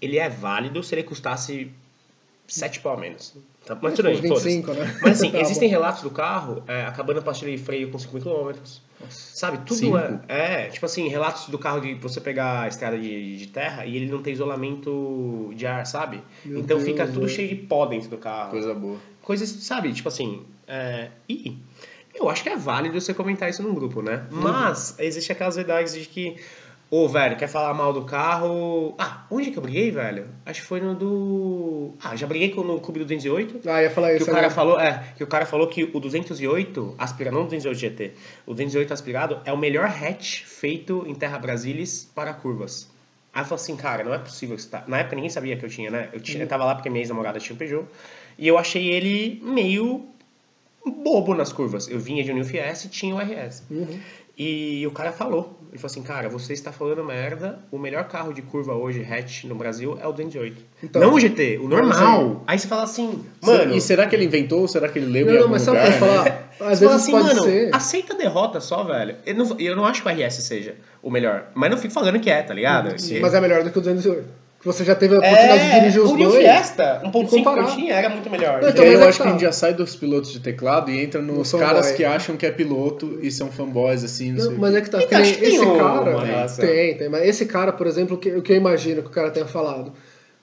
[0.00, 1.70] ele é válido se ele custasse
[2.46, 3.34] 7 pau a menos.
[3.64, 3.78] Tá?
[3.80, 4.48] Mas tudo bem, Uns foda-se.
[4.48, 4.98] 25, né?
[5.00, 5.74] Mas assim, Tá existem bom.
[5.74, 8.52] relatos do carro é, acabando a pastilha de freio com 5 km.
[9.08, 9.96] Sabe, tudo Cinco?
[9.96, 10.68] é, é.
[10.68, 14.10] Tipo assim, relatos do carro de você pegar a estrada de, de terra e ele
[14.10, 16.20] não tem isolamento de ar, sabe?
[16.44, 17.28] Meu então Deus, fica tudo velho.
[17.28, 18.96] cheio de pó dentro do carro Coisa boa.
[19.22, 19.92] coisas, sabe?
[19.92, 21.56] Tipo assim, é, e
[22.14, 24.26] eu acho que é válido você comentar isso num grupo, né?
[24.30, 26.36] Mas existe aquelas verdades de que,
[26.90, 28.94] ô, velho, quer falar mal do carro...
[28.98, 30.26] Ah, onde que eu briguei, velho?
[30.44, 31.92] Acho que foi no do...
[32.02, 34.38] Ah, já briguei com- no Clube do 208, Ah, ia falar que isso o cara
[34.46, 34.54] agora.
[34.54, 38.12] falou, é, que o cara falou que o 208 aspirado, não o 208 GT,
[38.46, 42.90] o 208 aspirado é o melhor hatch feito em Terra Brasilis para curvas.
[43.34, 44.84] Aí eu falei assim, cara, não é possível que você tá...
[44.86, 46.10] Na época ninguém sabia que eu tinha, né?
[46.12, 47.86] Eu, tinha, eu tava lá porque minha ex-namorada tinha um Peugeot.
[48.38, 50.06] E eu achei ele meio
[50.90, 51.88] bobo nas curvas.
[51.88, 53.62] Eu vinha de um New Fiesta e tinha o RS.
[53.70, 53.98] Uhum.
[54.36, 58.32] E o cara falou, ele falou assim, cara, você está falando merda, o melhor carro
[58.32, 60.56] de curva hoje, hatch, no Brasil, é o 208.
[60.82, 62.42] Então, não o GT, o normal.
[62.46, 63.74] Aí você fala assim, mano...
[63.74, 65.82] e será que ele inventou ou será que ele leu Não, não, mas sabe o
[65.82, 65.98] lugar?
[65.98, 66.42] que eu ia falar?
[66.72, 67.74] Às Você fala vezes assim, pode mano, ser.
[67.74, 69.16] aceita a derrota só, velho.
[69.26, 72.18] Eu não, eu não acho que o RS seja o melhor, mas não fico falando
[72.20, 72.94] que é, tá ligado?
[72.94, 74.41] Que- Mas é melhor do que o 208.
[74.62, 76.40] Que você já teve a oportunidade de dirigir os É, o New dois.
[76.42, 77.66] Fiesta, 1.5 que eu comparar.
[77.74, 78.62] tinha, era muito melhor.
[78.62, 79.30] Não, então, eu é acho que que a tá.
[79.32, 81.96] gente já sai dos pilotos de teclado e entra nos No caras fanboy.
[81.96, 84.98] que acham que é piloto e são fanboys, assim, não, Não, mas é que tá.
[84.98, 86.48] Então, que nem acho que tem esse uma cara.
[86.48, 87.08] Tem, tem.
[87.08, 89.92] Mas esse cara, por exemplo, o que, que eu imagino que o cara tenha falado.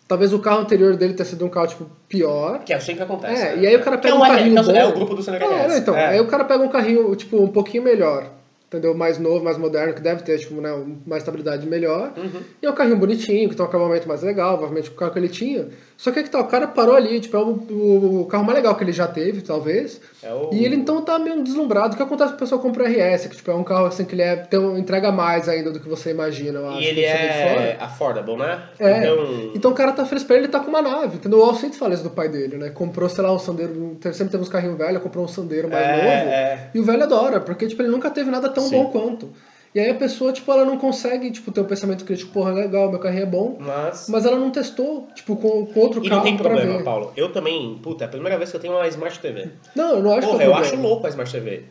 [0.08, 2.60] Talvez o carro anterior dele tenha sido um carro, tipo, pior.
[2.66, 3.42] Que é assim que acontece.
[3.42, 3.62] É, né?
[3.62, 4.72] e aí o cara pega é um L- carrinho que é o- bom.
[4.80, 6.08] É o grupo do Sandro É, então, É.
[6.08, 8.26] aí o cara pega um carrinho, tipo, um pouquinho melhor.
[8.70, 8.94] Entendeu?
[8.94, 10.70] Mais novo, mais moderno, que deve ter, tipo, né,
[11.04, 12.14] mais estabilidade melhor.
[12.16, 12.42] Uhum.
[12.62, 15.18] E é um carrinho bonitinho, que tem um acabamento mais legal, provavelmente o carro que
[15.18, 15.70] ele tinha.
[16.02, 18.46] Só que é que tá, o cara parou ali, tipo, é o, o- o carro
[18.46, 20.00] mais legal que ele já teve, talvez.
[20.24, 21.94] É o- E ele então tá meio deslumbrado.
[21.94, 24.16] O que acontece com a pessoa compra RS, que tipo, é um carro assim que
[24.16, 26.80] ele é, tem, um- entrega mais ainda do que você imagina, eu acho.
[26.80, 28.62] E ele é affordable, né?
[28.80, 29.00] É.
[29.00, 31.18] Então, Então o cara tá feliz pra ele, ele tá com uma nave.
[31.18, 31.40] Entendeu?
[31.40, 32.70] O Al sempre fala isso do pai dele, né?
[32.70, 33.98] Comprou, sei lá, um sandeiro.
[34.14, 36.30] Sempre teve uns carrinhos velhos, comprou um sandeiro mais É, novo.
[36.30, 36.70] é.
[36.74, 38.84] E o velho adora, porque tipo, ele nunca teve nada tão Sim.
[38.84, 39.30] bom quanto.
[39.74, 42.90] E aí a pessoa, tipo, ela não consegue, tipo, ter um pensamento crítico, porra, legal,
[42.90, 43.56] meu carrinho é bom.
[43.60, 44.08] mas...
[44.10, 46.84] Mas ela não testou, tipo, com, com outro E carro não tem problema, ver.
[46.84, 47.14] Paulo.
[47.16, 49.50] Eu também, puta, é a primeira vez que eu tenho uma Smart TV.
[49.76, 50.60] Não, eu não acho Porra, que é eu problema.
[50.76, 51.64] acho louco a Smart TV.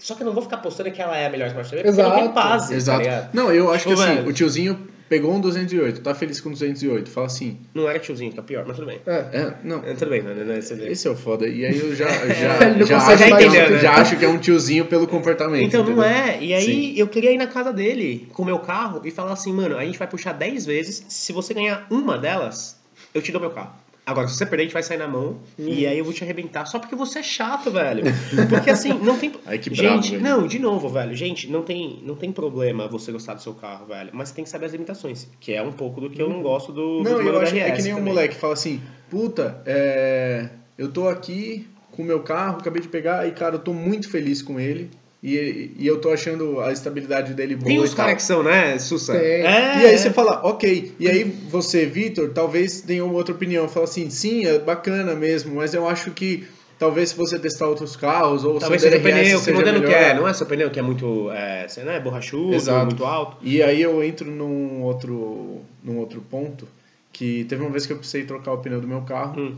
[0.00, 2.00] Só que eu não vou ficar postando que ela é a melhor Smart TV, porque
[2.00, 2.22] eu não Exato.
[2.22, 2.98] tenho base, Exato.
[2.98, 3.30] tá ligado?
[3.34, 4.28] não, eu acho Tipo, que assim, velho.
[4.28, 8.40] o tiozinho pegou um 208, tá feliz com 208, fala assim, Não era tiozinho, é
[8.40, 8.98] pior, mas tudo bem.
[9.06, 9.12] É.
[9.12, 10.32] é, não, É, tudo bem, né?
[10.32, 10.90] né, Você vê.
[10.90, 11.46] esse é o foda.
[11.46, 13.78] E aí eu já, já, não já, acho, é um- entender, né?
[13.78, 15.64] já acho que é um tiozinho pelo comportamento.
[15.66, 16.10] Então não entendeu?
[16.10, 16.42] é.
[16.42, 16.94] E aí Sim.
[16.96, 19.84] eu queria ir na casa dele com o meu carro e falar assim, mano, a
[19.84, 21.04] gente vai puxar 10 vezes.
[21.10, 22.80] Se você ganhar uma delas,
[23.12, 23.81] eu te dou meu carro.
[24.04, 26.24] Agora, se você perder, a gente vai sair na mão e aí eu vou te
[26.24, 28.02] arrebentar só porque você é chato, velho.
[28.48, 29.32] Porque assim, não tem.
[29.46, 30.22] Ai, que bravo, gente, velho.
[30.22, 31.14] não, de novo, velho.
[31.14, 34.10] Gente, não tem, não tem problema você gostar do seu carro, velho.
[34.12, 35.28] Mas você tem que saber as limitações.
[35.38, 37.02] Que é um pouco do que eu não gosto do.
[37.02, 38.12] Não, do eu meu acho que é que nem um também.
[38.12, 43.28] moleque fala assim, puta, é, eu tô aqui com o meu carro, acabei de pegar,
[43.28, 44.90] e cara, eu tô muito feliz com ele.
[45.22, 47.66] E, e eu tô achando a estabilidade dele boa.
[47.66, 47.94] Tem e tal.
[47.94, 49.12] caras que são, né, Sussa?
[49.12, 49.42] Tem.
[49.46, 49.96] É, E aí é.
[49.96, 50.92] você fala, ok.
[50.98, 53.68] E aí você, Vitor, talvez tenha uma outra opinião.
[53.68, 56.44] Fala assim, sim, é bacana mesmo, mas eu acho que
[56.76, 59.86] talvez se você testar outros carros ou Talvez seja o pneu, que seja modelo que
[59.86, 60.02] melhor.
[60.02, 62.86] é, não é seu pneu que é muito, é, você não é borrachudo, Exato.
[62.86, 63.36] muito alto.
[63.42, 66.66] E aí eu entro num outro, num outro ponto,
[67.12, 69.54] que teve uma vez que eu precisei trocar o pneu do meu carro, Hum.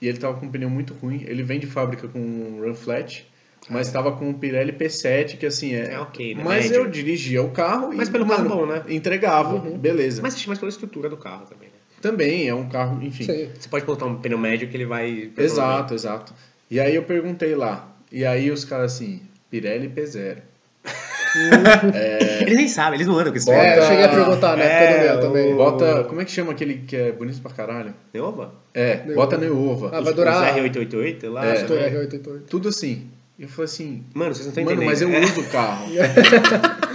[0.00, 1.24] e ele tava com um pneu muito ruim.
[1.26, 3.26] Ele vem de fábrica com um run flat,
[3.68, 5.92] mas estava com um Pirelli P7, que assim é...
[5.92, 6.42] É ok, né?
[6.44, 6.76] Mas Médio.
[6.84, 8.82] eu dirigia o carro Mas e, pelo carro mano, bom, né?
[8.88, 9.76] entregava, Uhum.
[9.78, 10.22] beleza.
[10.22, 11.74] Mas mas pela estrutura do carro também, né?
[12.00, 13.24] Também é um carro, enfim.
[13.24, 13.48] Sim.
[13.58, 15.30] Você pode botar um pneu médio que ele vai...
[15.36, 16.32] Exato, exato.
[16.70, 19.20] E aí eu perguntei lá, e aí os caras assim,
[19.50, 20.38] Pirelli P0.
[22.40, 24.64] Eles nem sabem, eles não andam com esse Bota- É, eu cheguei a perguntar época
[24.64, 25.52] É, meu também.
[25.52, 27.94] o- Bota, como é que chama aquele que é bonito pra caralho?
[28.12, 28.52] Neova?
[28.74, 29.14] É, Neova.
[29.14, 29.90] bota Neova.
[29.92, 30.54] Ah, vai durar.
[30.56, 31.46] Os R888 lá?
[31.46, 31.54] É.
[31.54, 32.40] Estou R888.
[32.48, 33.06] Tudo assim.
[33.40, 34.90] Eu falei assim, Mano, vocês não estão mano, entendendo.
[34.90, 35.20] mas eu É.
[35.24, 35.86] uso o carro.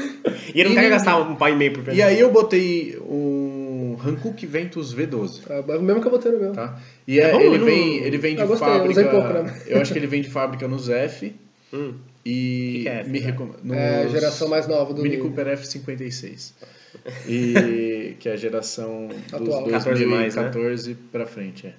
[0.56, 1.94] E ele não E- quer gastar um pau e meio por.
[1.94, 6.40] E aí eu botei um Hankook Ventus V12, É o mesmo que eu botei no
[6.40, 6.52] meu.
[6.54, 6.80] tá?
[7.08, 8.92] E é, bom, ele, não- vem, ele vem de Eu gostei, eu fábrica...
[9.02, 9.62] usei pouco, né?
[9.68, 11.36] Eu acho que ele vem de fábrica no ZF
[11.74, 11.94] Hum.
[12.26, 13.76] e Que que é, me.
[13.76, 15.18] É a geração mais nova do Mini.
[15.18, 16.54] Cooper F56.
[17.28, 19.64] E que é a geração Atual.
[19.64, 20.44] dos 14 mais, né?
[20.44, 21.74] 2014 pra frente, é.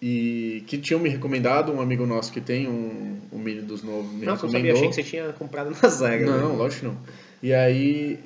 [0.00, 4.12] E que tinham me recomendado, um amigo nosso que tem um, um Mini dos novos
[4.12, 4.90] me Nossa, eu sabia, recomendou.
[4.90, 6.24] achei que você tinha comprado na Zega.
[6.24, 6.96] Não, lógico que não.
[7.42, 8.18] E aí.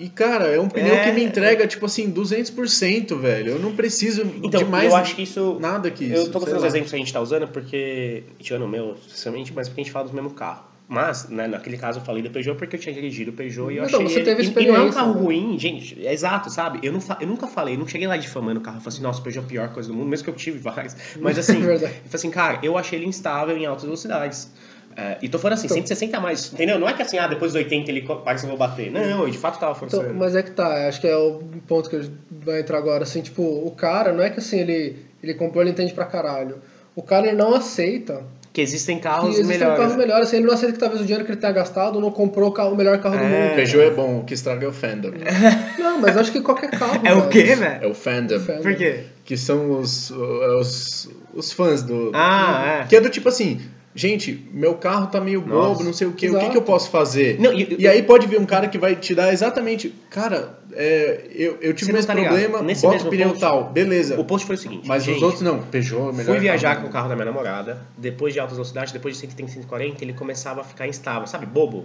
[0.00, 1.04] E cara, é um pneu É.
[1.04, 3.52] que me entrega, tipo assim, 200%, velho.
[3.52, 5.58] Eu não preciso Então, de mais eu acho que isso...
[5.60, 6.14] nada que isso.
[6.14, 8.22] Eu tô gostando dos exemplos que a gente tá usando porque...
[8.38, 10.62] Tirando o meu, especialmente, mas porque a gente fala do mesmo carro.
[10.90, 13.76] Mas, né, naquele caso eu falei do Peugeot porque eu tinha dirigido o Peugeot e
[13.76, 14.24] eu Então, achei você ele...
[14.24, 15.20] teve e- e não é um experiência, carro né?
[15.20, 16.06] ruim, gente.
[16.06, 16.80] É exato, sabe?
[16.82, 18.78] Eu, não eu nunca falei, eu não cheguei lá difamando o carro.
[18.78, 20.34] Eu falei assim, nossa, o Peugeot é a pior coisa do mundo, mesmo que eu
[20.34, 20.96] tive vários.
[21.20, 21.92] Mas assim, eu Verdade.
[21.92, 24.50] falei assim, cara, eu achei ele instável em altas velocidades.
[24.96, 26.78] É, e tô falando assim, Então- 160 a mais, entendeu?
[26.78, 28.90] Não é que assim, ah, depois dos 80 ele parece que eu vou bater.
[28.90, 30.04] Não, eu de fato tava forçando.
[30.04, 32.78] Então, mas é que tá, acho que é o ponto que a gente vai entrar
[32.78, 36.06] agora, assim, tipo, o cara, não é que assim, ele, ele comprou, ele entende pra
[36.06, 36.56] caralho.
[36.96, 38.24] O cara, ele não aceita
[38.58, 39.78] Que existem que carros existem melhores.
[39.78, 42.48] carros melhores, ele não aceita que talvez o dinheiro que ele tenha gastado não comprou
[42.48, 43.28] o, carro- o melhor carro do É.
[43.28, 43.54] mundo.
[43.54, 45.12] Peugeot é bom, o que estraga é o Fender.
[45.78, 47.28] Não, mas acho que qualquer carro, É o velho.
[47.28, 47.84] quê, velho?
[47.84, 48.40] É o Fender.
[48.40, 48.62] Fender.
[48.62, 49.00] Por quê?
[49.24, 52.10] Que são os, os, os fãs do.
[52.14, 52.86] Ah, é.
[52.88, 53.60] Que é do tipo assim.
[53.98, 55.82] Gente, meu carro tá meio bobo, Nossa.
[55.82, 57.36] não sei o que, o que, que eu posso fazer?
[57.40, 59.92] Não, e- e, aí pode vir um cara que vai te dar exatamente.
[60.08, 63.64] Cara, é, eu, eu tive esse tá problema, Nesse bota mesmo o pneu post- tal,
[63.70, 64.20] beleza.
[64.20, 64.86] O post foi o seguinte.
[64.86, 66.26] Mas gente, os outros não, Peugeot, melhor.
[66.32, 66.82] Fui viajar carro.
[66.82, 70.12] com o carro da minha namorada, depois de altas velocidades, depois de 130, 140, ele
[70.12, 71.44] começava a ficar instável, sabe?
[71.44, 71.84] Bobo.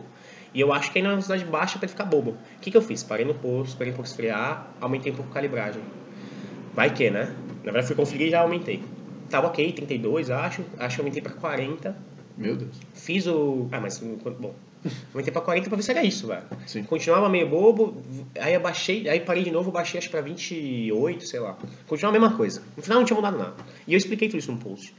[0.53, 2.31] E eu acho que aí na velocidade baixa pra ele ficar bobo.
[2.57, 3.01] O que, que eu fiz?
[3.01, 5.81] Parei no posto, esperei um pouco esfriar, aumentei um pouco a calibragem.
[6.75, 7.33] Vai que, né?
[7.63, 8.83] Na verdade fui conferir e já aumentei.
[9.29, 11.95] Tava ok, 32 acho, acho que aumentei pra 40.
[12.37, 12.77] Meu Deus.
[12.93, 13.67] Fiz o.
[13.71, 13.99] Ah, mas.
[13.99, 14.53] Bom.
[15.13, 16.43] Aumentei pra 40 pra ver se era isso, velho.
[16.67, 16.83] Sim.
[16.83, 18.01] Continuava meio bobo,
[18.37, 21.57] aí eu baixei, aí parei de novo, baixei acho que pra 28, sei lá.
[21.87, 22.61] Continuava a mesma coisa.
[22.75, 23.53] No final não tinha mudado nada.
[23.87, 24.93] E eu expliquei tudo isso num post.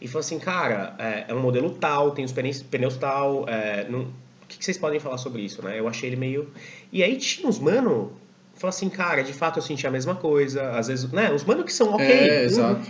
[0.00, 4.00] E falou assim, cara, é, é um modelo tal, tem os pneus, tal, é, não-
[4.02, 5.78] o que, que vocês podem falar sobre isso, né?
[5.78, 6.48] Eu achei ele meio...
[6.90, 8.12] E aí tinha uns mano,
[8.54, 11.30] falou assim, cara, de fato eu senti a mesma coisa, às vezes, né?
[11.30, 12.04] Os mano que são ok.
[12.04, 12.80] É, exato.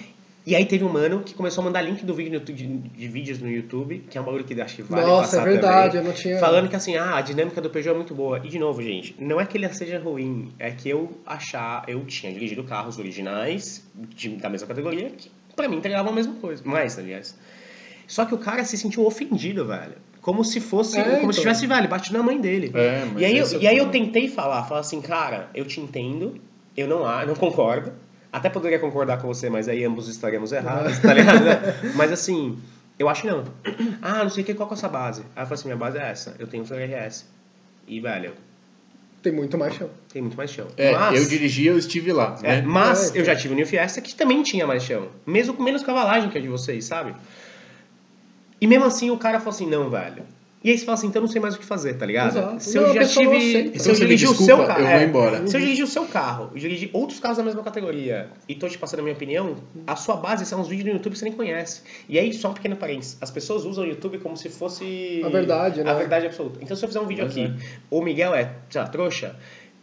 [0.51, 3.07] E aí teve um mano que começou a mandar link do vídeo no de, de
[3.07, 5.93] vídeos no YouTube, que é um bagulho que acho que vale Nossa, passar é verdade,
[5.93, 6.39] também, eu não tinha.
[6.41, 8.41] Falando que assim, ah, a dinâmica do Peugeot é muito boa.
[8.43, 12.05] E de novo, gente, não é que ele seja ruim, é que eu achar, eu
[12.05, 16.65] tinha dirigido carros originais de- da mesma categoria que pra mim entregavam a mesma coisa.
[16.67, 17.39] Mais, aliás.
[18.09, 19.95] Só que o cara se sentiu ofendido, velho.
[20.21, 21.33] Como se fosse, É, como então.
[21.33, 22.73] se tivesse, velho, batido na mãe dele.
[22.75, 25.65] É, mas e aí, eu, é e aí eu tentei falar, falar assim, cara, eu
[25.65, 26.41] te entendo,
[26.77, 27.93] eu não, a- não concordo.
[28.33, 31.45] Até poderia concordar com você, mas aí ambos estaríamos errados, tá ligado?
[31.97, 32.59] mas assim,
[32.99, 33.45] eu acho que não.
[34.01, 35.23] Ah, não sei o que, qual que é a sua base?
[35.35, 37.27] Aí eu falei assim, minha base é essa, eu tenho um RS.
[37.89, 38.35] E, velho,
[39.21, 39.91] Tem muito mais chão.
[40.13, 40.69] tem muito mais chão.
[40.77, 42.63] É, mas, eu dirigi, eu estive lá, é, né?
[42.63, 45.09] mas É, eu já tive o New Fiesta que também tinha mais chão.
[45.27, 47.15] Mesmo com menos cavalagem que a de vocês, sabe?
[48.61, 50.23] E mesmo assim o cara falou assim, não, velho.
[50.63, 52.37] E aí você fala assim, então eu não sei mais o que fazer, tá ligado?
[52.37, 52.63] Exato.
[52.63, 53.41] Se eu Não, já tive.
[53.41, 54.81] Se Então eu você me dirigi o seu carro.
[54.81, 55.47] eu vou é, embora.
[55.47, 58.69] Se eu dirigi o seu carro, eu dirigi outros carros da mesma categoria e tô
[58.69, 61.25] te passando a minha opinião, a sua base são uns vídeos no YouTube que você
[61.25, 61.81] nem conhece.
[62.07, 65.23] E aí, só um pequeno parênteses, as pessoas usam o YouTube como se fosse.
[65.25, 65.91] A verdade, né?
[65.91, 66.59] A verdade absoluta.
[66.63, 67.55] Então se eu fizer um vídeo Mas aqui,
[67.91, 69.37] o Miguel é, sei lá, trouxa.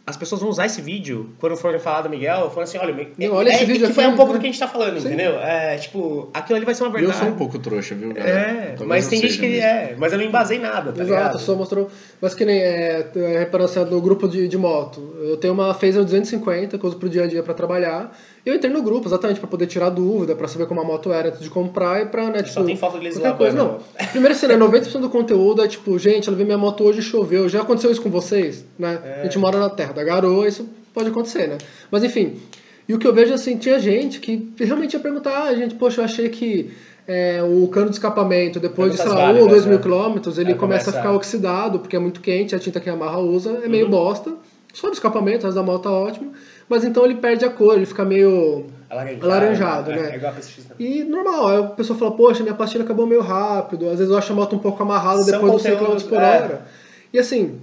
[0.08, 3.34] As pessoas vão usar esse vídeo quando forem falar do Miguel, falando assim, olha, Não,
[3.34, 4.38] olha é, esse vídeo que foi um pouco né?
[4.38, 5.08] do que a gente tá falando, Sim.
[5.08, 5.38] entendeu?
[5.38, 7.18] É, tipo, aquilo ali vai ser uma E eu verdade.
[7.18, 8.38] sou um pouco trouxa, viu, galera?
[8.38, 9.62] É, Talvez mas tem gente que mesmo.
[9.66, 11.38] é, mas eu não embasei nada, tá Exato, ligado?
[11.40, 11.88] só mostrou.
[12.22, 15.14] Mas que nem é, é reparância do grupo de, de moto.
[15.20, 18.10] Eu tenho uma Phaser 250 que eu uso pro dia a dia pra trabalhar.
[18.48, 21.28] Eu entrei no grupo exatamente pra poder tirar dúvida, pra saber como a moto era
[21.28, 23.54] antes de comprar e pra, né, Só tipo, tem foto deles lá, coisa.
[23.54, 23.78] Não,
[24.10, 27.02] primeiro assim, né, 90% do conteúdo é tipo, gente, eu levei minha moto hoje e
[27.02, 27.46] choveu.
[27.46, 29.00] Já aconteceu isso com vocês, né?
[29.04, 29.20] É.
[29.20, 31.58] A gente mora na terra da garoa, isso pode acontecer, né?
[31.90, 32.40] Mas enfim,
[32.88, 36.00] e o que eu vejo assim, tinha gente que realmente ia perguntar, ah, gente, poxa,
[36.00, 36.70] eu achei que
[37.06, 39.82] é, o cano de escapamento, depois de, sei lá, um ou dois mil né?
[39.82, 42.88] quilômetros, ele Aí começa, começa a ficar oxidado, porque é muito quente, a tinta que
[42.88, 43.90] a Yamaha usa é meio Uhum.
[43.90, 44.32] bosta.
[44.72, 46.32] Só do escapamento, mas da moto tá ótimo.
[46.68, 50.12] Mas então ele perde a cor, ele fica meio Alaranjado, Alaranjado, é, né?
[50.12, 50.42] É igual a né?
[50.78, 54.16] e normal, aí a pessoa fala, poxa, minha pastilha acabou meio rápido, às vezes eu
[54.16, 56.40] acho a moto um pouco amarrada São depois dos 100 km por é.
[56.40, 56.66] hora.
[57.12, 57.60] E assim,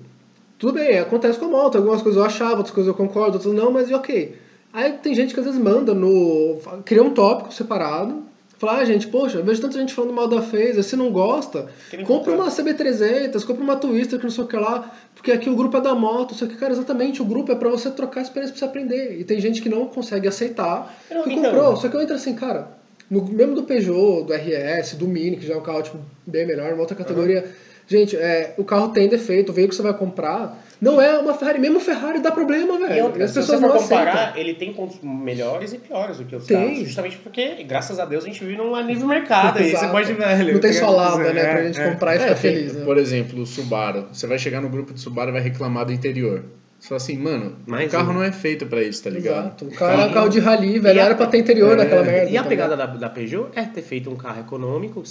[0.60, 3.54] tudo bem, acontece com a moto, algumas coisas eu achava, outras coisas eu concordo, outras
[3.54, 4.38] não, mas e ok.
[4.72, 6.60] Aí tem gente que às vezes manda no.
[6.84, 8.24] cria um tópico separado,
[8.58, 11.68] fala, ah, gente, poxa, eu vejo tanta gente falando mal da Phaser, se não gosta,
[12.06, 14.91] compra uma CB300, compra uma Twister, que não sei o que lá,
[15.26, 17.68] porque aqui o grupo é da moto, só que, cara, exatamente, o grupo é pra
[17.68, 19.20] você trocar experiência pra você aprender.
[19.20, 22.14] E tem gente que não consegue aceitar, Não, que então- comprou, só que eu entro
[22.16, 22.68] assim, cara,
[23.10, 26.46] no, mesmo do Peugeot, do RS, do Mini, que já é um carro tipo, bem
[26.46, 27.44] melhor, uma outra categoria.
[27.88, 31.34] Gente, é, o carro tem defeito, o veículo que você vai comprar não é uma
[31.34, 31.60] Ferrari.
[31.60, 32.95] Mesmo Ferrari dá problema, velho.
[32.95, 34.41] E outra, as se pessoas você for não comparar, aceitam.
[34.41, 36.58] ele tem pontos melhores e piores do que os Tem.
[36.58, 36.80] carros.
[36.80, 39.60] Justamente porque, graças a Deus, a gente vive num nível mercado.
[39.60, 40.54] aí você pode, velho.
[40.54, 41.89] Não tem solada, né, é, pra gente é.
[41.91, 42.84] comprar e É, ficar feliz, né?
[42.86, 44.08] Por exemplo, o Subaru.
[44.12, 46.43] Você vai chegar no grupo de Subaru e vai reclamar do interior.
[46.80, 48.16] Você fala assim, mano, Mais o carro um.
[48.16, 49.46] não é feito pra isso, tá ligado?
[49.46, 49.66] Exato.
[49.66, 50.98] O carro é um carro de rally, velho.
[50.98, 52.30] E a- Era pra ter interior é, naquela merda.
[52.30, 55.02] E a tá pegada da, da Peugeot é ter feito um carro econômico,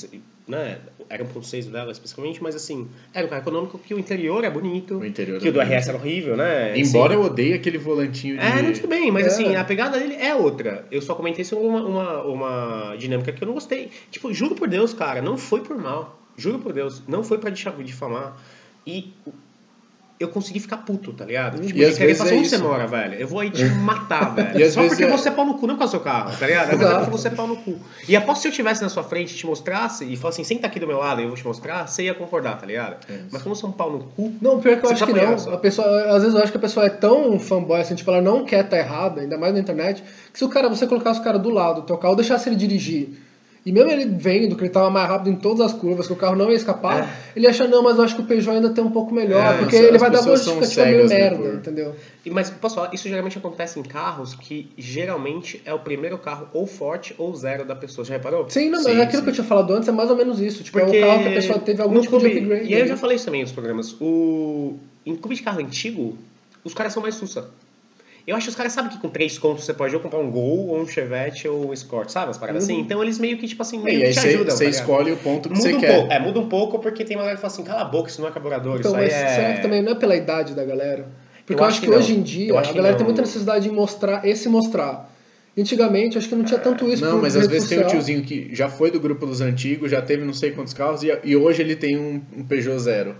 [0.46, 0.78] né?
[1.08, 4.98] Era 1.6 dela especificamente, mas assim, era um carro econômico que o interior é bonito.
[4.98, 5.74] O interior que é o do bonito.
[5.78, 6.78] RS era horrível, né?
[6.78, 8.42] Embora Assim, eu odeie aquele volantinho de...
[8.44, 9.28] É, não, tudo bem, mas É.
[9.28, 10.86] assim, a pegada dele é outra.
[10.92, 13.90] Eu só comentei sobre uma, uma, uma dinâmica que eu não gostei.
[14.10, 16.20] Tipo, juro por Deus, cara, não foi por mal.
[16.36, 18.36] Juro por Deus, não foi pra difa- difamar.
[18.86, 19.12] E
[20.24, 21.60] eu consegui ficar puto, tá ligado?
[21.60, 23.14] Tipo, E às querer passar é onde você mora, velho.
[23.14, 24.60] Eu vou aí te matar, velho.
[24.60, 26.46] E Só porque é- você é pau no cu, não com o seu carro, tá
[26.46, 26.70] ligado?
[26.70, 26.94] É Exato.
[27.04, 27.78] porque você é pau no cu.
[28.08, 30.66] E que se eu estivesse na sua frente e te mostrasse e falasse assim, senta
[30.66, 32.96] aqui do meu lado e eu vou te mostrar, você ia concordar, tá ligado?
[33.08, 33.18] É.
[33.30, 35.06] Mas como eu sou um pau no cu, Não, pior que eu Você acho tá
[35.06, 35.38] que apoiando não.
[35.38, 35.54] só.
[35.54, 38.20] A pessoa, às vezes eu acho que a pessoa é tão fanboy, assim, tipo, ela
[38.22, 41.22] não quer estar errada, ainda mais na internet, que se o cara, você colocasse o
[41.24, 43.08] cara do lado do teu carro, deixasse ele dirigir,
[43.66, 46.16] e mesmo ele vendo que ele tava mais rápido em todas as curvas, que o
[46.16, 48.84] carro não ia escapar, ele acha, não, mas eu acho que o Peugeot ainda tem
[48.84, 51.54] um pouco melhor, É, porque ele vai dar uma justificativa meio cegas, né, merda, por-
[51.54, 51.96] entendeu?
[52.26, 56.48] E, Mas posso falar, isso geralmente acontece em carros que geralmente é o primeiro carro
[56.52, 58.04] ou forte ou zero da pessoa.
[58.04, 58.48] Já reparou?
[58.48, 59.24] Sim, não, Sim, mas aquilo sim.
[59.24, 60.62] que eu tinha falado antes é mais ou menos isso.
[60.62, 62.70] Tipo, Porque é um carro que a pessoa teve algum tipo de clube- upgrade.
[62.70, 63.96] E aí eu já falei isso também nos programas.
[64.00, 66.16] O, em clube de carro antigo,
[66.62, 67.48] os caras são mais sussa.
[68.26, 70.30] Eu acho que os caras sabem que com três contos você pode ou comprar um
[70.30, 72.30] Gol, ou um Chevette, ou um Escort, sabe?
[72.30, 72.80] As paradas assim.
[72.80, 74.56] Então eles meio que, tipo assim, E meio aí que te você, ajudam.
[74.56, 75.94] você tá escolhe o ponto que Muda você um quer.
[75.94, 76.12] pouco.
[76.12, 78.20] É, muda um pouco porque tem uma galera que fala assim, cala a boca, isso
[78.22, 79.34] não é carburador, Então, isso aí mas é...
[79.34, 81.06] será que também não é pela idade da galera?
[81.44, 82.96] Porque Eu eu, acho que, que hoje em Eu dia acho a galera não.
[82.98, 85.12] tem muita necessidade de mostrar esse mostrar.
[85.56, 88.00] Antigamente, acho que não tinha tanto isso Não, mas às vezes tem um social.
[88.00, 91.16] tiozinho que já foi do grupo dos antigos, já teve não sei quantos carros e,
[91.22, 93.14] e hoje ele tem um, um Peugeot Zero.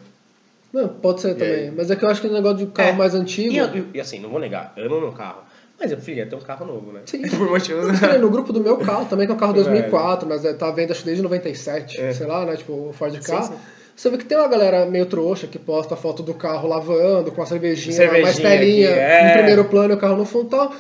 [0.75, 1.55] Não, pode ser E também.
[1.55, 1.71] aí?
[1.71, 2.93] Mas é que eu acho que o negócio de carro É.
[2.93, 3.53] mais antigo.
[3.55, 5.43] E, eu- e assim, não vou negar, eu amo meu carro.
[5.81, 7.01] Mas eu preferia ter um carro novo, né?
[7.07, 7.23] Sim.
[7.31, 8.01] Por motivos.
[8.03, 9.65] Eu no grupo do meu carro também, que é um carro Velho.
[9.65, 12.13] 2004, mas é, tá à venda acho desde 97, É.
[12.13, 12.57] sei lá, né?
[12.57, 13.55] Tipo, o Ford Sim, sim.
[13.97, 17.41] Você vê que tem uma galera meio trouxa que posta foto do carro lavando, com
[17.41, 19.31] a cervejinha, Cervejinha uma estelinha aqui, é.
[19.31, 20.73] em primeiro plano e o carro no fundo e tal.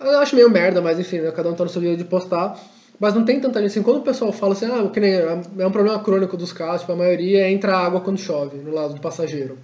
[0.00, 2.56] Eu acho meio merda, mas enfim, né, cada um tá no seu dia de postar.
[3.02, 3.82] Mas não tem tanta gente assim.
[3.82, 6.92] Quando o pessoal fala assim, ah, que nem, é um problema crônico dos carros, tipo,
[6.92, 9.58] a maioria entra água quando chove, no lado do passageiro.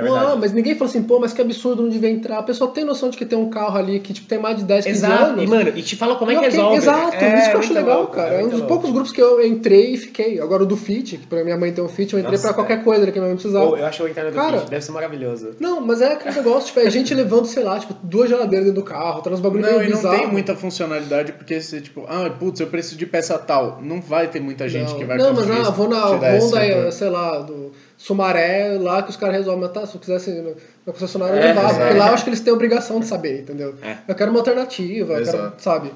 [0.00, 0.26] É verdade.
[0.26, 2.38] Não, mas ninguém fala assim, pô, mas que absurdo não devia entrar.
[2.38, 4.64] A pessoa tem noção de que tem um carro ali que tipo, tem mais de
[4.64, 5.24] 10, 15 Exato.
[5.24, 5.44] anos.
[5.44, 6.76] E, mano, e te fala como é que Não, resolve.
[6.76, 8.34] Exato, É, isso que eu acho legal, louco, cara.
[8.34, 8.74] É um muito dos louco.
[8.74, 10.40] poucos grupos que eu entrei e fiquei.
[10.40, 12.54] Agora o do Fit, que pra minha mãe tem um Fit, eu entrei Nossa, pra
[12.54, 12.82] qualquer é.
[12.82, 13.66] coisa que minha mãe precisava.
[13.68, 15.50] Pô, eu acho o internet do Cara, Fit, deve ser maravilhoso.
[15.60, 18.80] Não, mas é aquele negócio, tipo, é gente levando, sei lá, tipo, duas geladeiras dentro
[18.80, 20.18] do carro, traz uns bagulho Não, meio e não bizarro.
[20.18, 23.80] tem muita funcionalidade, porque você, tipo, ah, putz, eu preciso de peça tal.
[23.82, 26.26] Não vai ter muita gente não, que vai Não, mas conseguir ah, vou na Honda,
[26.64, 27.72] eh, sei lá, do
[28.04, 31.38] Sumaré, lá que os caras resolvem, mas tá, se eu quisesse no- na concessionária, eu
[31.42, 31.66] É, levava.
[31.68, 31.80] exato.
[31.84, 33.74] Porque lá eu acho que eles têm obrigação de saber, entendeu?
[33.82, 33.98] É.
[34.08, 35.92] Eu quero uma alternativa, eu quero, sabe?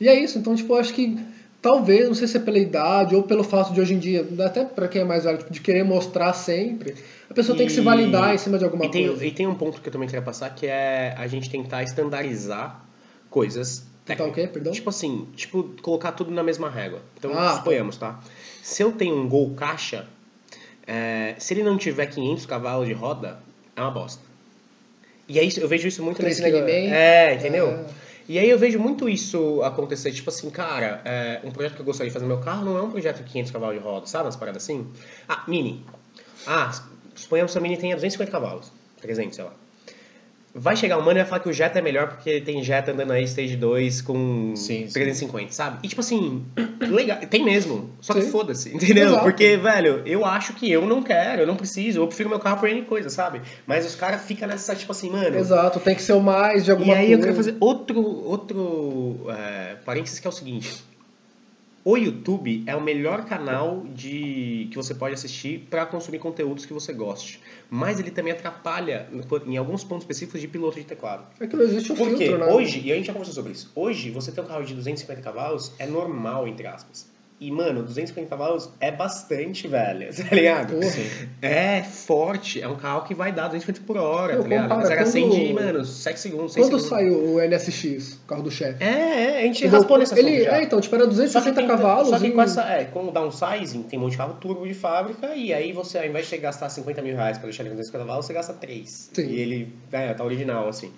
[0.00, 1.18] E é isso, então, tipo, eu acho que
[1.60, 4.64] talvez, não sei se é pela idade ou pelo fato de hoje em dia, até
[4.64, 6.94] pra quem é mais velho, tipo, de querer mostrar sempre,
[7.28, 9.26] a pessoa tem que se E- validar em cima de alguma e tem, coisa.
[9.26, 12.84] E tem um ponto que eu também queria passar, que é a gente tentar estandarizar
[13.28, 14.48] coisas Tentar o quê?
[14.48, 14.72] Perdão?
[14.72, 17.00] Tipo assim, tipo, colocar tudo na mesma régua.
[17.16, 18.18] Então, Ah, suponhamos, tá?
[18.60, 20.06] Se eu tenho um Gol caixa,
[20.94, 23.38] é, se ele não tiver 500 cavalos de roda,
[23.74, 24.22] é uma bosta.
[25.26, 26.52] E aí eu vejo isso muito Três nesse.
[26.52, 26.92] Legman?
[26.92, 27.70] É, entendeu?
[27.70, 27.86] É.
[28.28, 31.86] E aí eu vejo muito isso acontecer, tipo assim, cara, é, um projeto que eu
[31.86, 34.06] gostaria de fazer no meu carro não é um projeto de 500 cavalos de roda,
[34.06, 34.26] sabe?
[34.26, 34.86] Umas paradas assim.
[35.26, 35.82] Ah, Mini.
[36.46, 36.70] Ah,
[37.14, 39.54] suponhamos que a Mini tenha 250 cavalos, 300, sei lá.
[40.54, 42.92] Vai chegar um mano e vai falar que o Jetta é melhor porque tem Jetta
[42.92, 44.92] andando aí Stage 2 com Sim, sim.
[44.92, 45.78] 350, sabe?
[45.82, 46.44] E tipo assim,
[46.90, 47.88] legal, tem mesmo.
[48.02, 48.30] Só que Sim.
[48.30, 49.06] foda-se, entendeu?
[49.08, 49.22] Exato.
[49.24, 52.60] Porque, velho, eu acho que eu não quero, eu não preciso, eu prefiro meu carro
[52.60, 53.40] por N coisa, sabe?
[53.66, 55.38] Mas os caras ficam nessa, tipo assim, mano.
[55.38, 57.14] Exato, tem que ser o mais de alguma E aí coisa.
[57.14, 60.84] eu quero fazer outro, outro é, parênteses que é o seguinte.
[61.84, 66.72] O YouTube é o melhor canal de que você pode assistir para consumir conteúdos que
[66.72, 67.40] você goste.
[67.68, 69.08] Mas ele também atrapalha
[69.44, 71.26] em alguns pontos específicos de piloto de teclado.
[71.40, 72.52] É que não existe um Porque filtro, né?
[72.52, 75.20] hoje, e a gente já conversou sobre isso, hoje você ter um carro de 250
[75.22, 77.10] cavalos é normal, entre aspas.
[77.46, 80.74] E, mano, 250 cavalos é bastante, velho, tá ligado?
[80.74, 80.92] Porra.
[81.42, 84.68] É forte, é um carro que vai dar 250 por hora, Meu, tá ligado?
[84.76, 86.88] Mas era 100 de, mano, 7 segundos, 6 Quando segundos.
[86.88, 88.82] saiu o NSX, o carro do chefe?
[88.84, 90.44] É, é, a gente raspou nesse assunto ele.
[90.46, 92.08] É, então, tipo, era Só que 260 tem- cavalos.
[92.10, 94.66] Só que e- com, essa, é, com o downsizing, tem um monte de carro turbo
[94.66, 97.70] de fábrica, e aí você, ao invés de gastar 50 mil reais pra deixar ele
[97.70, 99.10] com 250 cavalos, você gasta 3.
[99.12, 99.26] Sim.
[99.26, 100.92] E ele, é, tá original, assim.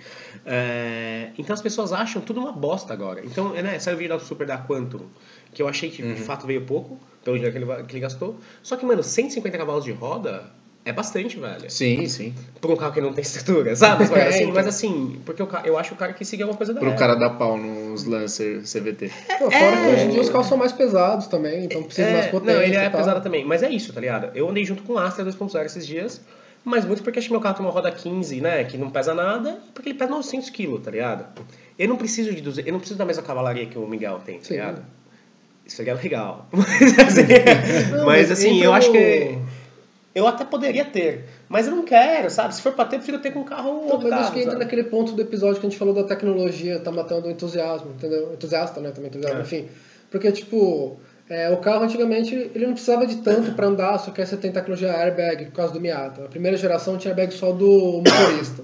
[0.44, 3.22] É, então as pessoas acham tudo uma bosta agora.
[3.24, 5.06] Então, né, saiu o vídeo do Super da Quantum,
[5.54, 8.36] que eu achei que de fato veio pouco, pelo dinheiro que ele, que ele gastou.
[8.62, 10.44] Só que, mano, 150 cavalos de roda
[10.84, 11.70] é bastante, velho.
[11.70, 12.34] Sim, sim.
[12.60, 14.02] Por um carro que não tem estrutura, sabe?
[14.10, 14.54] Mas, É, assim, então.
[14.54, 16.90] mas assim, porque ca- eu acho que o cara quis seguir alguma coisa da Pro
[16.90, 17.06] época.
[17.06, 19.10] cara dar pau nos Lancer CVT.
[19.38, 22.12] Pô, fora que hoje em dia os carros são mais pesados também, então precisa de
[22.12, 22.54] mais É, potência.
[22.56, 23.44] Não, ele é pesado também.
[23.46, 24.36] Mas é isso, tá ligado?
[24.36, 26.20] Eu andei junto com o Astra 2.0 esses dias,
[26.62, 28.64] mas muito porque acho que meu carro tem uma roda 15, né?
[28.64, 31.26] Que não pesa nada, porque ele pesa 900 kg, tá ligado?
[31.78, 34.38] Eu não preciso de 200, eu não preciso da mesma cavalaria que o Miguel tem,
[34.38, 34.54] tá Sim.
[35.66, 36.46] Isso seria legal.
[36.52, 39.38] Mas assim, Não, mas, assim eu acho que.
[40.14, 42.54] Eu até poderia ter, mas eu não quero, sabe?
[42.54, 44.32] Se for pra ter, eu prefiro ter com um carro Então, outro mas acho carro,
[44.34, 44.64] que entra sabe?
[44.64, 48.32] naquele ponto do episódio que a gente falou da tecnologia, tá matando o entusiasmo, entendeu?
[48.32, 48.92] Entusiasta, né?
[48.92, 49.42] Também entusiasmo, É.
[49.42, 49.66] enfim.
[50.12, 54.20] Porque, tipo, é, o carro antigamente ele não precisava de tanto pra andar, só que
[54.20, 56.26] aí você tem tecnologia airbag, por causa do Miata.
[56.26, 58.62] A primeira geração tinha airbag só do motorista.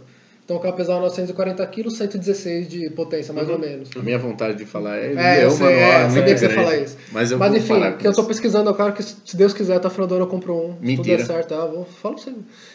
[0.51, 3.89] Então o carro pesava 940 kg, 116 de potência, mais ou menos.
[3.95, 6.41] A minha vontade de falar é, É, é eu um sei, é, muito sabia que
[6.41, 6.65] você ia grande.
[6.71, 6.97] falar isso.
[7.13, 8.25] Mas eu Mas enfim, que eu tô isso.
[8.25, 10.63] pesquisando, eu quero que se Deus quiser, até o final do ano eu compro um.
[10.71, 11.17] Se tudo Mentira.
[11.19, 12.33] der certo, ah, vou, falo pra você.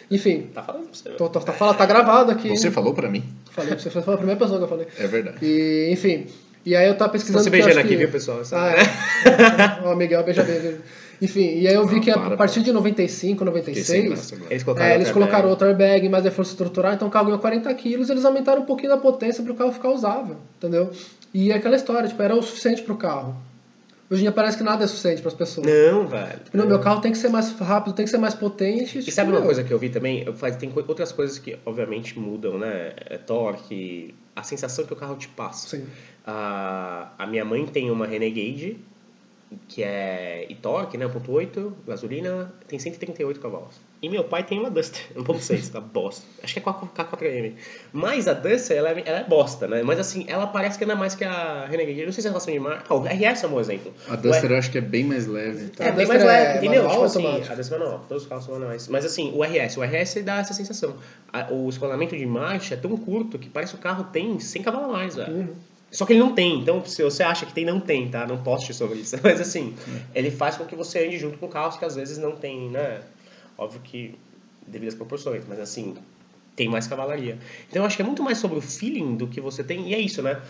[0.10, 1.10] Enfim, Tá falando pra você.
[1.18, 2.48] tô, tô, tá, fala, tá gravado aqui.
[2.48, 2.72] Você hein?
[2.74, 3.26] falou pra mim?
[3.52, 4.88] Falei pra você, foi a primeira pessoa que eu falei.
[4.98, 5.38] É verdade.
[5.42, 6.28] E, enfim.
[6.66, 7.40] E aí eu tava pesquisando.
[7.40, 8.42] Estão se beijando aqui, que- viu, pessoal?
[8.54, 9.86] Ah, é.
[9.92, 10.78] o Miguel beija bem.
[11.21, 12.63] Enfim, e aí eu vi Não, que a para, partir para.
[12.63, 14.06] de 95, Fiquei sem 96.
[14.06, 14.54] graça agora.
[14.54, 18.10] Eles colocaram, É, eles colocaram airbag, mais reforço estrutural, então o carro ganhou 40 quilos,
[18.10, 20.91] eles aumentaram um pouquinho da potência para o carro ficar usável, entendeu?
[21.34, 23.36] E é aquela história, tipo, era o suficiente para o carro.
[24.10, 25.65] Hoje em dia parece que nada é suficiente para as pessoas.
[25.65, 26.39] Não, velho.
[26.54, 29.00] Não, meu carro tem que ser mais rápido, tem que ser mais potente.
[29.00, 30.21] E tipo, sabe uma meu, coisa que eu vi também?
[30.23, 32.94] Eu faz, tem outras coisas que obviamente mudam, né?
[33.10, 35.77] É torque, a sensação que o carro te passa.
[35.77, 35.85] Sim.
[36.23, 38.77] A, a minha mãe tem uma Renegade
[39.67, 41.06] que é e torque, né?
[41.06, 43.75] 1.8, gasolina, tem 138 cavalos.
[44.01, 46.25] E meu pai tem uma Duster, 1.6, tá bosta.
[46.43, 47.53] Acho que é K4M.
[47.91, 49.81] Mas a Duster, ela é, ela é bosta, né?
[49.83, 51.99] Mas assim, ela parece que anda mais que a Renegade.
[51.99, 52.85] Eu não sei se é relação de marca.
[52.89, 53.93] Ah, o RS é um bom exemplo.
[54.08, 55.71] A Duster eu acho que é bem mais leve.
[55.79, 56.83] É, A bem mais é leve, entendeu?
[56.83, 58.87] manual Tipo assim, a Duster é manual, todos os carros são manuais.
[58.87, 60.95] Mas assim, o RS, o RS dá essa sensação.
[61.49, 64.89] O escolamento de marcha é tão curto que parece que o carro tem 100 cavalos
[64.89, 65.33] a mais, velho.
[65.33, 65.56] Uhum.
[65.96, 68.27] Só que ele não tem, então se você acha que tem, não tem, tá?
[68.27, 69.15] Não poste sobre isso.
[69.23, 69.73] Mas assim,
[70.13, 73.02] ele faz com que você ande junto com carros que às vezes não tem, né?
[73.58, 74.13] Óbvio que
[74.67, 75.96] devido às proporções, mas assim,
[76.56, 77.37] tem mais cavalaria.
[77.69, 79.93] Então eu acho que é muito mais sobre o feeling do que você tem, e
[79.93, 80.41] é isso, né?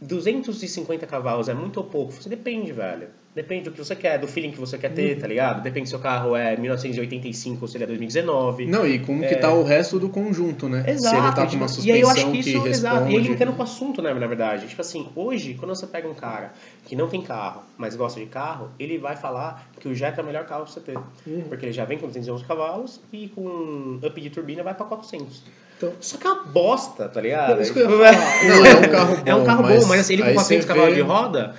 [0.00, 2.12] 250 cavalos é muito ou pouco?
[2.12, 3.08] Você depende, velho.
[3.32, 5.20] Depende do que você quer, do feeling que você quer ter, Uhum.
[5.20, 5.62] tá ligado?
[5.62, 8.66] Depende se seu carro é 1985 ou se ele é 2019.
[8.66, 10.82] Não, e como que tá o resto do conjunto, né?
[10.84, 10.90] É.
[10.92, 11.14] Exato.
[11.14, 12.94] Se ele tá com tipo, uma e aí eu acho suspensão que que, isso, exato.
[12.96, 13.14] responde...
[13.14, 14.66] E aí linkando com o assunto, né, na verdade.
[14.66, 16.52] Tipo assim, hoje, quando você pega um cara
[16.86, 20.24] que não tem carro, mas gosta de carro, ele vai falar que o Jetta é
[20.24, 20.98] o melhor carro pra você ter.
[21.24, 21.42] Uhum.
[21.48, 25.44] Porque ele já vem com 211 cavalos e com up de turbina vai pra 400.
[25.80, 27.52] Então- Só que é uma bosta, tá ligado?
[27.52, 27.80] Eu ia Tipo.
[27.88, 30.34] Não, é um carro bom, É um carro mas bom, mas assim, ele com aí
[30.34, 31.54] 400 você cavalos vê- de roda,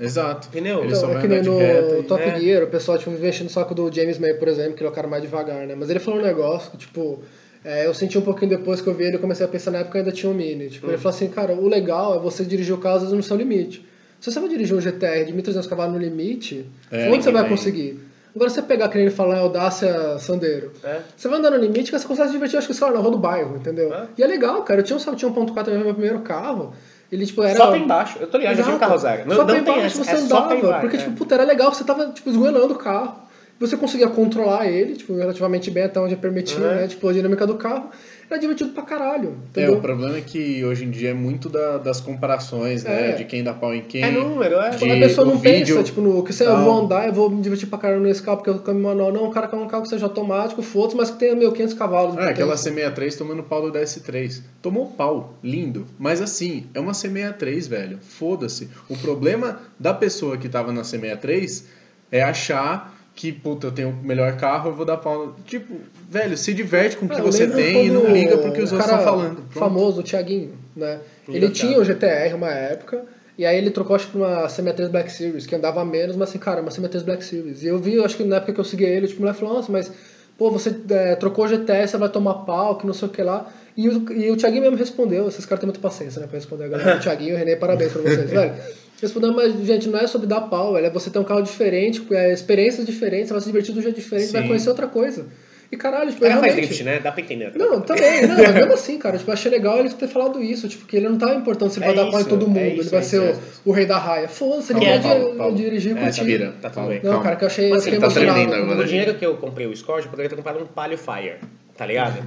[0.00, 0.48] Exato.
[0.48, 0.84] Entendeu?
[0.84, 2.38] Ele só Então, é que nem no reta Top É.
[2.38, 4.88] Gear, o pessoal tipo, vive enchendo o saco do James May, por exemplo, que ele
[4.88, 5.74] é o cara mais devagar, né?
[5.76, 7.20] Mas ele falou um negócio que, tipo,
[7.64, 9.78] é, eu senti um pouquinho depois que eu vi ele, eu comecei a pensar na
[9.78, 10.68] época ainda tinha um Mini.
[10.68, 10.90] Tipo, Hum.
[10.90, 13.36] ele falou assim, cara, o legal é você dirigir o carro às vezes no seu
[13.36, 13.84] limite.
[14.20, 17.42] Se você vai dirigir um GTR de 1.300 cavalos no limite, É, onde você vai
[17.42, 17.50] bem.
[17.50, 18.00] conseguir?
[18.34, 20.72] Agora, você pegar, que ele fala, é Audácia Sandero.
[20.84, 21.00] É.
[21.16, 23.00] Você vai andar no limite que você consegue se divertir, acho que, sei lá, na
[23.00, 23.92] rua do bairro, entendeu?
[23.92, 24.06] É.
[24.16, 24.80] E é legal, cara.
[24.80, 26.72] Eu tinha um Saltinho 1.4 no meu primeiro carro.
[27.10, 27.56] Ele, tipo, era...
[27.56, 28.18] só tem embaixo.
[28.20, 28.86] Eu tô ligado, já tive um Exato.
[28.90, 29.28] carro zero.
[29.28, 31.00] Não, só não tem embaixo essa, você é só andava, embaixo, porque, é.
[31.00, 33.26] tipo, puta, era legal, você tava, tipo, esgoelando o carro.
[33.58, 36.74] Você conseguia controlar ele, tipo, relativamente bem até onde permitia, Uhum.
[36.76, 36.86] né?
[36.86, 37.90] Tipo, a dinâmica do carro.
[38.30, 39.78] Era divertido pra caralho, É, entendeu?
[39.78, 43.10] o problema é que hoje em dia é muito da- das comparações, né?
[43.10, 43.12] É.
[43.14, 44.02] De quem dá pau em quem.
[44.02, 44.70] É número, é.
[44.70, 47.30] de- a pessoa não vídeo pensa, tipo, no que se eu vou andar, eu vou
[47.30, 49.10] me divertir pra caralho nesse carro porque eu câmbio manual.
[49.12, 51.74] Não, o cara quer um carro que seja automático, foda mas que tenha, meu, 500
[51.74, 52.18] cavalos.
[52.18, 52.70] Ah, aquela potência.
[52.90, 54.42] C63 tomando pau do DS3.
[54.60, 55.86] Tomou pau, lindo.
[55.98, 57.98] Mas assim, é uma C63, velho.
[58.02, 58.68] Foda-se.
[58.90, 61.64] O problema da pessoa que tava na C63
[62.12, 65.34] é achar que, puta, eu tenho o melhor carro, eu vou dar pau.
[65.44, 65.74] Tipo,
[66.08, 68.62] velho, se diverte com o que Ah, eu você tem e não liga pro que
[68.62, 69.34] os o outros cara estão falando.
[69.34, 69.58] Pronto.
[69.58, 71.00] famoso, o Thiaguinho, né?
[71.28, 71.82] Ele o tinha Thiago.
[71.82, 73.04] o GTR uma época,
[73.36, 76.38] e aí ele trocou, acho que uma C63 Black Series, que andava menos, mas assim,
[76.38, 77.64] cara, uma C63 Black Series.
[77.64, 79.56] E eu vi, acho que na época que eu segui ele, tipo, o moleque falou,
[79.56, 79.92] nossa, mas,
[80.38, 83.22] pô, você é, trocou o GTR, você vai tomar pau, que não sei o que
[83.22, 83.52] lá.
[83.76, 86.64] E o, e o Thiaguinho mesmo respondeu, esses caras têm muita paciência, né, pra responder
[86.64, 86.96] a galera.
[86.96, 88.54] O Thiaguinho e o René, parabéns pra vocês, velho.
[89.02, 92.04] Respondendo, mas, gente, não é sobre dar pau, velho, é você ter um carro diferente,
[92.12, 94.48] é, experiências diferentes, você vai se divertir de um jeito diferente, vai Sim.
[94.48, 95.26] conhecer outra coisa.
[95.70, 96.98] E caralho, tipo, cara faz drift, né?
[96.98, 97.52] Dá pra entender.
[97.54, 100.66] não, também, não, mas mesmo assim, cara, tipo, eu achei legal ele ter falado isso,
[100.66, 102.44] tipo, que ele não tá importando se ele É vai dar pau em isso, todo
[102.46, 104.28] é mundo, isso, ele vai é ser isso, o, o rei da raia.
[104.28, 105.56] Foda-se, ele Que é, vai Paulo, di- Paulo.
[105.56, 106.24] dirigir É, contigo.
[106.26, 107.00] vira, Tá tudo bem.
[107.02, 107.22] Não, Calma.
[107.22, 108.34] cara, que eu achei, Mas, assim, tá emocionado.
[108.40, 108.80] tremendo agora.
[108.80, 111.36] O dinheiro que eu comprei o Scorch, eu poderia ter comprado um Palio Fire,
[111.76, 112.22] tá ligado?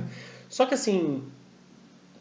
[0.48, 1.24] Só que assim,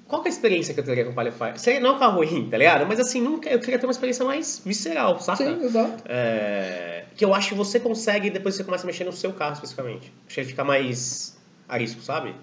[0.08, 1.52] qual que é a experiência que eu teria com o Palio Fire?
[1.60, 2.86] Seria não é um carro ruim, tá ligado?
[2.86, 5.44] Mas assim, nunca, eu queria ter uma experiência mais visceral, saca?
[5.44, 6.02] Sim, exato.
[6.08, 9.30] É, que eu acho que você consegue depois que você começa a mexer no seu
[9.34, 10.10] carro especificamente.
[10.26, 11.36] Acho que ele fica mais
[11.68, 12.34] arisco, sabe?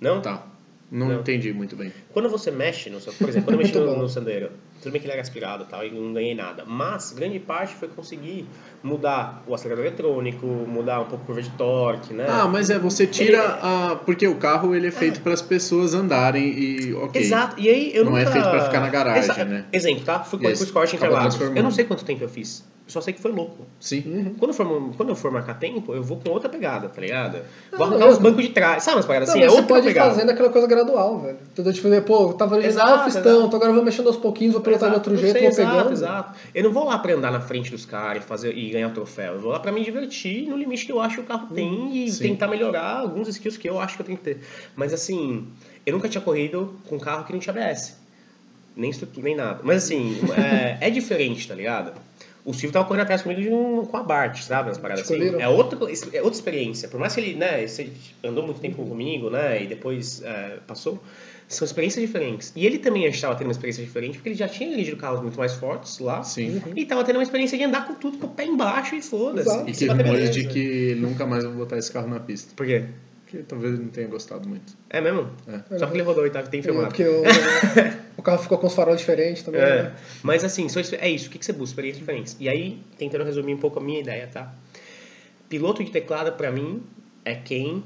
[0.00, 0.20] Não?
[0.20, 0.46] Tá.
[0.88, 1.16] Não, Não.
[1.18, 1.92] entendi muito bem.
[2.12, 4.50] Quando você mexe no seu, por exemplo, quando eu mexi no, no Sandero,
[4.80, 6.64] tudo bem que ele era aspirado e tal, e não ganhei nada.
[6.64, 8.46] Mas grande parte foi conseguir
[8.80, 12.26] mudar o acelerador eletrônico, mudar um pouco a curva de torque, né?
[12.28, 13.96] Ah, mas é, você tira Ele- a.
[14.06, 16.94] Porque o carro ele é feito para as pessoas andarem e.
[16.94, 17.20] Ok.
[17.20, 17.60] Exato.
[17.60, 18.30] E aí eu Não é nunca...
[18.30, 19.64] feito pra ficar na garagem, Exa- né?
[19.72, 20.20] Exemplo, tá?
[20.22, 21.40] Fui com o Acaba Interlagos.
[21.40, 22.64] Eu não sei quanto tempo eu fiz.
[22.86, 23.66] Eu só sei que foi louco.
[23.80, 24.36] Sim.
[24.38, 27.38] Quando eu, for, quando eu for marcar tempo, eu vou com outra pegada, tá ligado?
[27.72, 28.84] Vou Não, arrancar os bancos de trás.
[28.84, 29.42] Sabe umas paradas Não, assim?
[29.44, 30.10] É você outra pode ir pegada.
[30.10, 31.38] fazendo aquela coisa gradual, velho.
[31.50, 31.72] Entendeu?
[31.72, 33.28] Tipo, pô, eu tava original, Exato, fiz exato.
[33.28, 35.50] tanto, agora eu vou mexendo aos pouquinhos, vou pilotar de outro não jeito, sei, vou
[35.50, 35.92] exato, pegando.
[35.92, 36.38] Exato.
[36.54, 39.34] Eu não vou lá pra andar na frente dos caras e, fazer, e ganhar troféu.
[39.34, 42.04] Eu vou lá pra me divertir no limite que eu acho que o carro tem
[42.04, 42.22] e Sim.
[42.28, 44.38] tentar melhorar alguns skills que eu acho que eu tenho que ter.
[44.76, 45.44] Mas assim,
[45.84, 47.96] eu nunca tinha corrido com um carro que não tinha ABS.
[48.76, 49.58] Nem estrutura, nem nada.
[49.64, 51.92] Mas assim, é, é diferente, tá ligado?
[52.46, 54.70] O Silvio tava correndo atrás comigo de um, com a Bart, sabe?
[54.70, 55.36] As paradas assim.
[55.40, 55.76] É outra,
[56.12, 56.88] é outra experiência.
[56.88, 57.90] Por mais que ele, né, você
[58.22, 61.02] andou muito tempo comigo, né, e depois é, passou,
[61.48, 62.52] são experiências diferentes.
[62.54, 65.36] E ele também estava tendo uma experiência diferente, porque ele já tinha dirigido carros muito
[65.36, 66.22] mais fortes lá.
[66.22, 66.62] Sim.
[66.76, 69.48] E tava tendo uma experiência de andar com tudo com o pé embaixo e foda-se.
[69.48, 69.68] Exato.
[69.68, 70.32] E teve rumores beleza.
[70.32, 72.52] de que nunca mais vou botar esse carro na pista.
[72.54, 72.84] Por quê?
[73.26, 74.72] Que talvez ele não tenha gostado muito.
[74.88, 75.30] É mesmo?
[75.48, 75.78] É.
[75.78, 76.88] Só porque ele rodou e tá, tem É, filmado.
[76.88, 77.22] Porque o,
[78.16, 79.60] o carro ficou com os faróis diferentes também.
[79.60, 79.96] É, né?
[80.22, 81.28] mas assim, só isso- é isso.
[81.28, 81.72] O que você busca?
[81.72, 82.36] Experiências diferentes.
[82.38, 84.54] E aí, tentando resumir um pouco a minha ideia, tá?
[85.48, 86.82] Piloto de teclado, pra mim,
[87.24, 87.82] é quem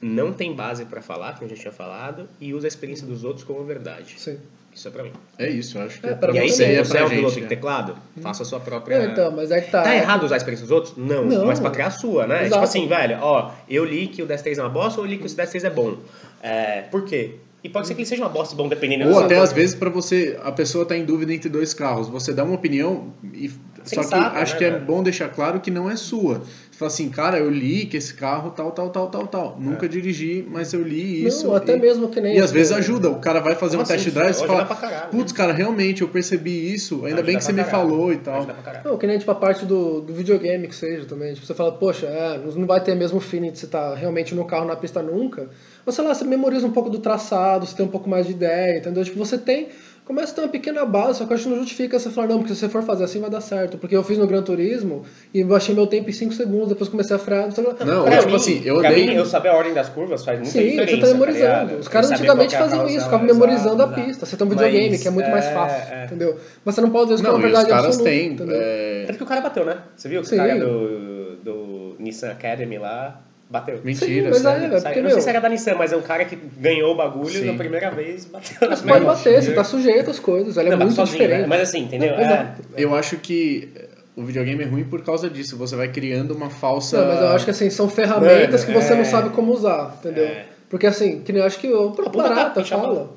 [0.00, 3.24] não tem base pra falar, como a gente tinha falado, e usa a experiência dos
[3.24, 4.14] outros como verdade.
[4.18, 4.38] Sim.
[4.74, 5.12] Isso é pra mim.
[5.38, 7.04] É isso, eu acho que É, é, pra e aí, você se também, você é
[7.04, 7.46] um gente, piloto de é.
[7.48, 8.98] teclado, faça a sua própria...
[9.00, 9.82] Não, então, mas é que tá.
[9.82, 10.94] Tá errado usar a experiência dos outros?
[10.96, 11.46] Não, Não.
[11.46, 12.46] mas pra criar a sua, né?
[12.46, 12.52] Exato.
[12.52, 15.18] Tipo assim, velho, ó, eu li que o 10-3 é uma bosta ou eu li
[15.18, 15.96] que o 10-3 é bom.
[16.42, 17.34] É, por quê?
[17.62, 19.74] E pode ser que ele seja uma bosta bom, dependendo Ou até sua- às vezes
[19.76, 23.48] pra você, a pessoa tá em dúvida entre dois carros, você dá uma opinião e
[23.84, 24.84] só que acho né, que é velho?
[24.84, 26.42] bom deixar claro que não é sua.
[26.70, 29.56] Você fala assim, cara, eu li que esse carro tal, tal, tal, tal, tal.
[29.58, 31.46] Nunca dirigi, mas eu li isso.
[31.46, 32.36] Não, até e, mesmo que nem.
[32.36, 32.78] E às vezes né?
[32.78, 33.10] ajuda.
[33.10, 34.14] O cara vai fazer Como um test assim?
[34.14, 35.10] drive e fala, caralho.
[35.10, 36.96] putz, cara, realmente eu percebi isso.
[36.96, 38.46] Ainda Ajuda bem que você me falou e tal.
[38.84, 41.34] Não, que nem tipo a parte do, do videogame que seja também.
[41.34, 44.44] Tipo, você fala, poxa, é, não vai ter mesmo feeling de você estar realmente no
[44.44, 45.48] carro na pista nunca.
[45.84, 48.32] Mas sei lá, você memoriza um pouco do traçado, você tem um pouco mais de
[48.32, 49.04] ideia, entendeu?
[49.04, 49.68] Tipo, você tem.
[50.04, 52.26] Começa a ter uma pequena base, só que eu acho que não justifica você falar,
[52.26, 53.78] não, porque se você for fazer assim vai dar certo.
[53.78, 56.90] Porque eu fiz no Gran Turismo e eu achei meu tempo em 5 segundos, depois
[56.90, 57.48] comecei a frear.
[57.86, 60.38] Não, Pra tipo mim- assim, eu odeio- mim, eu saber a ordem das curvas faz
[60.40, 60.96] muita Sim, diferença.
[60.96, 61.60] você tá memorizando.
[61.66, 61.78] ligado?
[61.80, 64.02] Os caras antigamente é a faziam isso, ficavam exato, memorizando a exato.
[64.02, 64.26] pista.
[64.26, 66.04] Você tem um videogame, Mas, que é muito mais é, fácil, é.
[66.06, 66.36] entendeu?
[66.64, 68.26] Mas você não pode dizer Não, com uma e os verdade caras absoluta, têm.
[68.32, 68.56] entendeu?
[68.60, 69.76] é, Tanto que o cara bateu, né?
[69.96, 70.34] Você viu que Sim.
[70.34, 73.20] o cara do, do Nissan Academy lá
[73.52, 73.80] bateu.
[73.84, 74.64] Mentira, mas sério.
[74.64, 76.36] é, porque, eu não sei meu, se era da Nissan, mas é um cara que
[76.58, 77.44] ganhou o bagulho Sim.
[77.44, 78.56] na primeira vez bateu.
[78.56, 81.42] primeira pode bater, você tá sujeito às coisas, ela é Não, muito sozinho, diferente.
[81.42, 81.46] né?
[81.46, 82.12] Mas assim, entendeu?
[82.12, 82.22] Não, É.
[82.24, 82.62] exato.
[82.76, 83.68] Eu acho que
[84.16, 85.56] o videogame é ruim por causa disso.
[85.56, 86.98] Você vai criando uma falsa.
[87.00, 88.96] Não, mas eu acho que assim, são ferramentas Mano, que você é.
[88.96, 90.24] não sabe como usar, entendeu?
[90.24, 90.46] É.
[90.68, 93.10] Porque assim, que nem eu acho que o próprio Barata fala.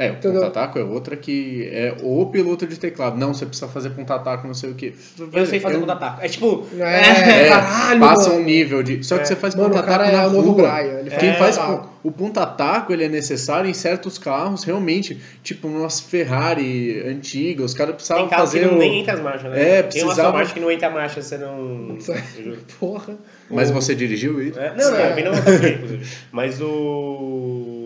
[0.00, 3.18] É, o ponta-taco é outra que é o piloto de teclado.
[3.18, 4.94] Não, você precisa fazer ponta-taco, não sei o que.
[5.32, 6.24] Eu sei fazer contra-ataque.
[6.24, 6.66] É tipo.
[6.78, 7.00] É,
[7.44, 8.40] É, caralho, passa mano.
[8.40, 9.04] um nível de.
[9.04, 9.24] Só que É.
[9.26, 10.80] você faz o na é o novo rua.
[10.82, 11.58] Ele Quem faz
[12.02, 15.20] o ponta-taco ele é necessário em certos carros, realmente.
[15.42, 18.78] Tipo, umas Ferrari antigas, os caras precisavam Tem carro fazer que não o.
[18.78, 19.60] nem entra as marchas, né?
[19.60, 21.98] É, Tem uma precisava- Martin que não entra a marcha, você não.
[22.80, 23.18] Porra.
[23.50, 24.58] Mas você dirigiu isso?
[24.58, 25.10] É, não, não, É.
[25.10, 26.06] eu vi na Motoquia, inclusive.
[26.32, 27.76] Mas o.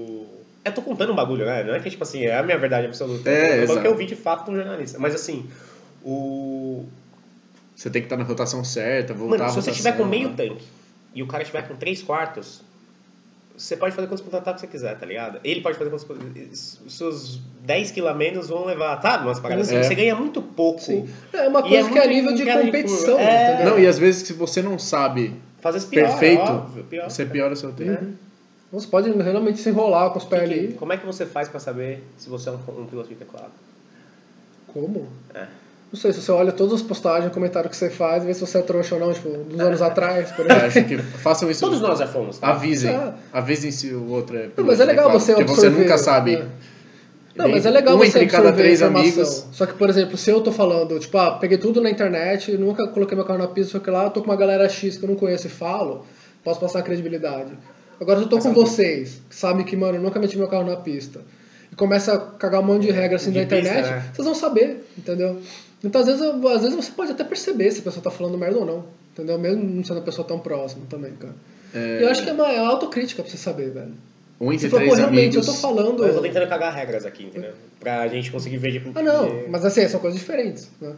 [0.65, 1.63] Eu tô contando um bagulho, né?
[1.63, 3.29] Não é que, tipo assim, é a minha verdade absoluta.
[3.29, 3.81] É, falando exato.
[3.83, 4.99] que eu vi de fato de um jornalista.
[4.99, 5.47] Mas assim,
[6.03, 6.85] o.
[7.77, 10.29] Você tem que estar na rotação certa, voltar Mano, se você rotação, tiver com meio
[10.31, 10.35] né?
[10.37, 10.65] tanque
[11.15, 12.63] e o cara estiver com 3 quartos,
[13.57, 15.39] você pode fazer quantos contra-ataques você quiser, tá ligado?
[15.45, 16.81] Ele pode fazer quantos.
[16.87, 19.21] Os seus 10 kg a menos vão levar, tá?
[19.21, 19.77] Umas paradas assim.
[19.77, 19.83] É.
[19.83, 20.81] Você ganha muito pouco.
[20.81, 21.09] Sim.
[21.33, 23.19] É uma E coisa é que é a nível de competição.
[23.19, 23.65] É.
[23.65, 27.09] Não, e às vezes se você não sabe Fazer pior, perfeito, óbvio, pior.
[27.09, 28.07] você piora seu tempo.
[28.75, 30.73] Você pode realmente se enrolar com os pés ali.
[30.79, 33.53] como é que você faz pra saber se você é um, um piloto de teclado?
[34.67, 35.09] Como?
[35.33, 35.47] É.
[35.93, 38.59] Não sei, se você olha todas as postagens, comentário que você faz, vê se você
[38.59, 40.67] é trouxa ou não, tipo, dos anos atrás, por exemplo.
[40.67, 41.61] acho que façam isso.
[41.61, 42.49] Todos nós já fomos, tá?
[42.49, 42.93] Avisem.
[42.93, 43.15] Ah.
[43.33, 44.49] Avisem se o outro é.
[44.57, 45.71] Não, mas é legal você Porque absorver.
[45.71, 46.37] você nunca sabe.
[46.37, 46.49] né?
[47.37, 49.47] Não, mas é legal um você entre cada três amigos.
[49.53, 52.89] Só que, por exemplo, se eu tô falando, tipo, ah, peguei tudo na internet, nunca
[52.89, 55.05] coloquei meu carro na pista, só que lá, eu tô com uma galera X que
[55.05, 56.05] eu não conheço e falo,
[56.43, 57.53] posso passar credibilidade.
[58.01, 60.65] Agora, se eu tô com vocês, que sabem que, mano, eu nunca meti meu carro
[60.65, 61.21] na pista,
[61.73, 64.11] e começa a cagar um monte de regra assim De na pista, internet, né?
[64.13, 65.41] vocês vão saber, entendeu?
[65.83, 68.59] Então, às vezes, às vezes você pode até perceber se a pessoa tá falando merda
[68.59, 69.39] ou não, entendeu?
[69.39, 71.35] Mesmo não sendo uma pessoa tão próxima também, cara.
[71.75, 73.93] É, eu acho que é uma, é uma autocrítica pra você saber, velho.
[74.41, 75.47] um entre três pô, realmente, amigos.
[75.47, 76.05] eu tô falando...
[76.07, 77.53] Eu tô tentando cagar regras aqui, entendeu?
[77.81, 80.95] Pra gente conseguir ver de Ah, não, mas assim, são coisas diferentes, né?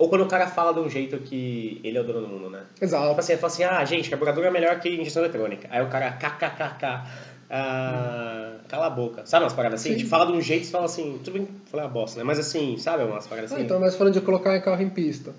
[0.00, 2.48] Ou quando o cara fala de um jeito que ele é o dono do mundo,
[2.48, 2.62] né?
[2.72, 3.20] Tipo Exato.
[3.20, 5.68] assim, ele fala assim, ah, gente, carburador é melhor que injeção eletrônica.
[5.70, 7.02] Aí o cara, kkkk,
[7.50, 9.26] ah, cala a boca.
[9.26, 9.90] Sabe umas paradas assim?
[9.90, 9.98] Sim.
[9.98, 12.24] Tipo, fala de um jeito e fala assim, tudo bem, falei uma bosta, né?
[12.24, 13.64] Mas assim, sabe umas paradas Ah, assim?
[13.64, 15.34] então, mas falando de colocar carro em pista.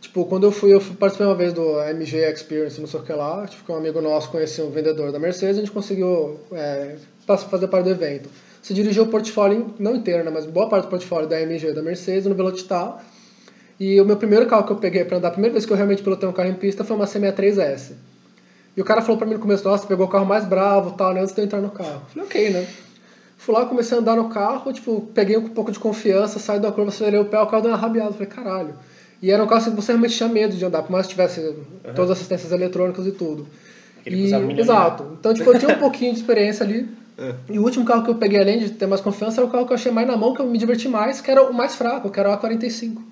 [0.00, 3.12] Tipo, quando eu fui, eu participei uma vez do MG Experience, não sei o que
[3.12, 6.96] lá, tipo, que um amigo nosso conhecia um vendedor da Mercedes, a gente conseguiu é,
[7.26, 8.28] fazer parte do evento.
[8.60, 11.80] Você dirigiu o portfólio, não inteiro, né, mas boa parte do portfólio da MG da
[11.80, 13.04] Mercedes no Velocitar.
[13.80, 15.76] E o meu primeiro carro que eu peguei pra andar, a primeira vez que eu
[15.76, 17.94] realmente pilotei um carro em pista foi uma C63S.
[18.76, 21.14] E o cara falou pra mim no começo, nossa, pegou o carro mais bravo tal,
[21.14, 22.02] né, antes de eu entrar no carro.
[22.04, 22.66] Eu falei, ok, né?
[23.38, 26.70] Fui lá, comecei a andar no carro, tipo, peguei um pouco de confiança, saí da
[26.70, 28.12] curva, acelerei o pé, o carro deu uma rabiada.
[28.12, 28.74] Falei, caralho.
[29.22, 31.12] E era um carro assim, que você realmente tinha medo de andar, por mais que
[31.12, 31.40] tivesse
[31.94, 33.46] todas as assistências eletrônicas e tudo.
[33.98, 35.06] Aquele E- exato.
[35.18, 36.86] Então, tipo, eu tinha um pouquinho de experiência ali.
[37.48, 39.66] E o último carro que eu peguei, além de ter mais confiança, era o carro
[39.66, 41.74] que eu achei mais na mão, que eu me diverti mais, que era o mais
[41.74, 43.02] fraco, que era o A45.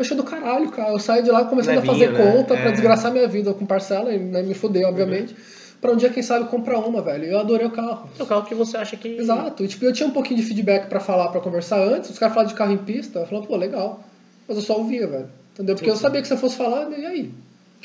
[0.00, 0.92] Eu achei do caralho, cara.
[0.92, 2.32] Eu saí de lá começando a Levinho, fazer né?
[2.32, 2.72] conta pra É.
[2.72, 5.36] desgraçar minha vida com parcela e né, me fuder, obviamente.
[5.78, 7.26] Pra um dia, quem sabe, comprar uma, velho.
[7.26, 8.08] Eu adorei o carro.
[8.18, 9.08] É o carro que você acha que...
[9.08, 9.62] Exato.
[9.62, 12.08] E, tipo, eu tinha um pouquinho de feedback pra falar, pra conversar antes.
[12.08, 13.18] Os caras falavam de carro em pista.
[13.18, 14.02] Eu falava, pô, legal.
[14.48, 15.28] Mas eu só ouvia, velho.
[15.52, 15.74] Entendeu?
[15.74, 17.30] Porque eu sabia que se eu fosse falar, e aí?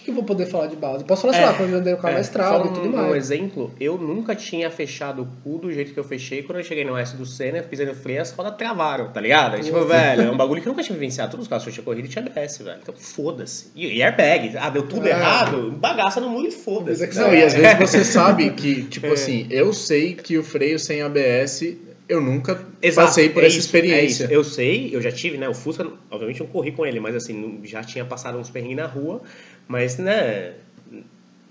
[0.05, 0.99] Que, eu vou poder falar de base?
[0.99, 2.91] Eu posso falar, sei lá, quando eu andei o carro estrada Só e tudo um,
[2.91, 3.11] mais.
[3.11, 6.63] um exemplo, eu nunca tinha fechado o cu do jeito que eu fechei quando eu
[6.63, 9.59] cheguei no S do Senna, pisei no freio, as rodas travaram, tá ligado?
[9.61, 11.31] Tipo, velho, é um bagulho que eu nunca tinha vivenciado.
[11.31, 12.79] Todos os carros que eu tinha corrido tinha ABS, velho.
[12.81, 13.71] Então foda-se.
[13.75, 15.09] E, e airbag, ah, deu tudo É.
[15.09, 17.03] errado, bagaça no mundo e foda-se.
[17.03, 17.39] É que Não, né?
[17.39, 19.11] e às vezes você sabe que, tipo É.
[19.11, 21.63] assim, eu sei que o freio sem ABS,
[22.07, 24.25] eu nunca Exato, passei por é essa isso, experiência.
[24.25, 24.35] é.
[24.35, 25.49] Eu sei, eu já tive, né?
[25.49, 28.85] O Fusca, obviamente não corri com ele, mas assim, já tinha passado uns perrengues na
[28.85, 29.21] rua,
[29.67, 30.53] mas, né?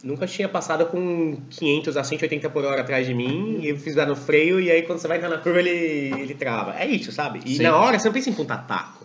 [0.03, 3.95] Nunca tinha passado com 500 a 180 por hora atrás de mim, e eu fiz
[3.95, 5.71] dar no freio, e aí quando você vai entrar na curva ele,
[6.21, 6.75] ele trava.
[6.79, 7.41] É isso, sabe?
[7.47, 7.63] E Sim.
[7.63, 9.03] na hora você não pensa em pontar taco.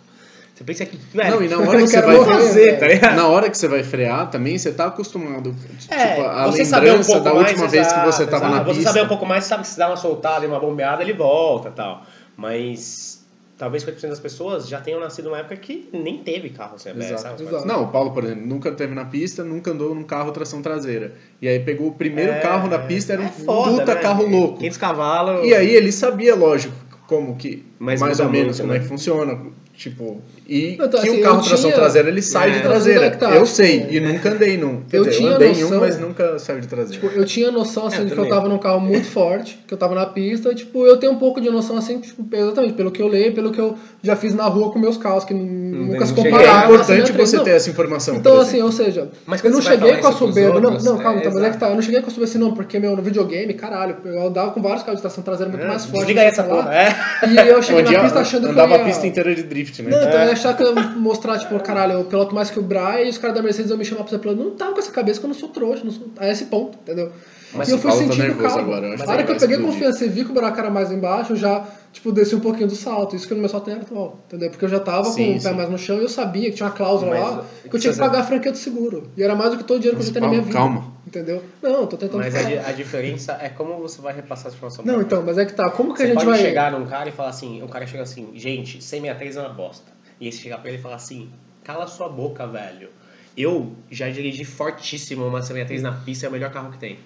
[0.53, 3.11] Você pensa que, velho, Não, e na hora que você vai fazer, tá?
[3.15, 5.55] Na hora que você vai frear também, você tá acostumado.
[5.79, 8.45] Tipo, É, a você saber um lembrança pouco da mais, última vez que você tava
[8.47, 8.55] exato.
[8.57, 8.89] na Você pista.
[8.91, 11.71] saber um pouco mais, sabe que se dá uma soltada e uma bombeada, ele volta
[11.71, 12.03] tal.
[12.35, 13.18] Mas
[13.59, 17.11] talvez 50% das pessoas já tenham nascido numa época que nem teve carro sem ABS,
[17.11, 17.21] Exato.
[17.21, 17.43] sabe?
[17.43, 17.67] Exato.
[17.67, 21.13] Não, o Paulo, por exemplo, nunca teve na pista, nunca andou num carro tração traseira.
[21.41, 24.01] E aí pegou o primeiro É, carro na pista, era um é foda, puta né?
[24.01, 24.57] carro louco.
[24.59, 25.45] 500 cavalos.
[25.45, 26.73] E aí ele sabia, lógico,
[27.09, 28.77] como que, mais muda ou menos, muito, como né?
[28.77, 29.39] é que funciona.
[29.75, 32.53] Tipo, e Então, que assim, o carro tração tinha- traseira ele sai É.
[32.55, 33.05] de traseira.
[33.05, 34.81] é tá, eu tipo, sei, e nunca andei num.
[34.91, 37.01] Eu dizer, tinha andei em um, noção- mas nunca saiu de traseira.
[37.01, 39.73] Tipo, eu tinha noção, assim, É, de que eu tava num carro muito forte, que
[39.73, 42.73] eu tava na pista, e, tipo, eu tenho um pouco de noção, assim, tipo, exatamente,
[42.73, 45.33] pelo que eu leio, pelo que eu já fiz na rua com meus carros, que
[45.33, 46.51] nunca se não é compararam.
[46.59, 47.43] assim, importante né, você não.
[47.45, 48.15] ter essa informação.
[48.17, 50.59] Então, assim, ou seja, Mas eu não cheguei com a soberba.
[50.59, 51.69] Não, não, calma, é, então, mas é que tá.
[51.69, 54.51] Eu não cheguei com a soberba assim, não, porque meu, no videogame, caralho, eu andava
[54.51, 55.99] com vários carros de tração traseira muito mais fortes.
[56.01, 56.75] Desliga aí essa porra.
[56.75, 56.89] É.
[57.27, 58.75] E eu cheguei Onde na pista achando que eu ia...
[58.75, 59.89] a pista inteira de drift, né?
[59.89, 60.23] Não, então É.
[60.23, 63.01] eu ia achar que eu ia mostrar, tipo, caralho, eu piloto mais que o Brian
[63.01, 64.41] e os caras da Mercedes iam me chamar pra ser piloto.
[64.41, 66.07] Não tava com essa cabeça que eu não sou trouxa, não sou...
[66.17, 67.11] a esse ponto, entendeu?
[67.53, 68.59] Mas e eu fui tá sentindo o nervoso carro.
[68.59, 69.79] agora, Na que hora que eu peguei explodir.
[69.79, 72.67] confiança e vi que o buraco era mais embaixo, eu já, tipo, desci um pouquinho
[72.67, 73.15] do salto.
[73.15, 74.49] Isso que no meu salto era alto, entendeu?
[74.51, 75.55] Porque eu já tava Sim, com o pé sim.
[75.55, 77.91] mais no chão e eu sabia que tinha uma cláusula Mas, lá que eu tinha
[77.93, 79.09] que pagar a franquia do seguro.
[79.17, 80.53] E era mais do que todo o dinheiro que eu já tenho na minha vida.
[80.53, 80.93] calma.
[81.07, 81.43] Entendeu?
[81.61, 84.83] Não, eu tô tentando Mas a, a diferença é como você vai repassar essa informação.
[84.83, 85.71] pra Não, então, mas é que tá.
[85.71, 86.39] Como que Você a gente pode vai.
[86.39, 89.91] chegar num cara e falar assim, o cara chega assim, gente, 163 é uma bosta.
[90.21, 91.29] E aí você chegar pra ele e falar assim,
[91.63, 92.89] cala sua boca, velho.
[93.35, 96.99] Eu já dirigi fortíssimo uma 163 na pista, é o melhor carro que tem.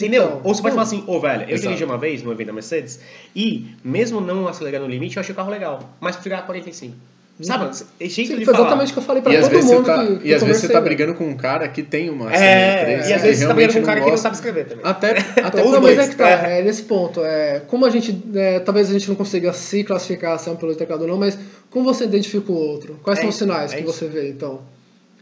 [0.00, 0.24] Entendeu?
[0.24, 1.60] Então, Ou você pode falar assim, ô velho, eu Exato.
[1.62, 3.00] dirigi uma vez no evento da Mercedes
[3.36, 6.94] e, mesmo não acelerando no limite, eu achei o carro legal, mas prefiro a 45.
[7.42, 7.70] Sabe?
[7.98, 8.66] É jeito Sim, de foi falar.
[8.66, 10.34] exatamente o que eu falei pra E todo vezes, você mundo tá, que, que e
[10.34, 13.22] às vezes você tá brigando com um cara que tem uma É, CM3 e às
[13.22, 14.84] vezes você tá brigando realmente com um cara não que não sabe escrever também.
[14.84, 15.10] Até,
[15.42, 18.90] até Não, mas é que tá, é, nesse ponto, é, como a gente, é, talvez
[18.90, 21.38] a gente não consiga se classificar se é um piloto de teclado ou não, mas
[21.70, 23.00] como você identifica o outro?
[23.02, 23.92] Quais É são os sinais é que isso.
[23.94, 24.60] você vê, então?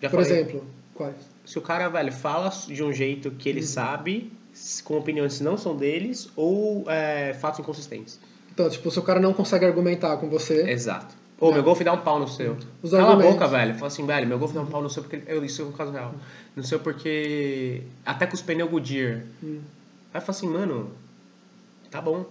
[0.03, 0.41] Já Por falei.
[0.41, 0.65] exemplo,
[0.95, 1.15] quais?
[1.47, 3.57] Se o cara, velho, fala de um jeito que Uhum.
[3.59, 4.29] ele sabe, s-
[4.85, 8.19] com opiniões que não são deles, ou é, fatos inconsistentes.
[8.53, 11.15] Então, tipo, se o cara não consegue argumentar com você, Exato.
[11.41, 12.57] Ô, meu Golf dá um pau no seu.
[12.83, 13.35] Os Cala a argumentos.
[13.35, 13.75] boca, velho.
[13.75, 15.23] Fala assim, velho, meu Golf dá um pau no seu porque...
[15.27, 16.13] Eu, isso é um caso real.
[16.57, 17.83] No seu porque...
[18.05, 19.23] Até com os pneus Goodyear.
[19.43, 19.61] Hum.
[20.13, 20.91] Aí fala assim, mano...
[21.93, 22.27] Tá bom.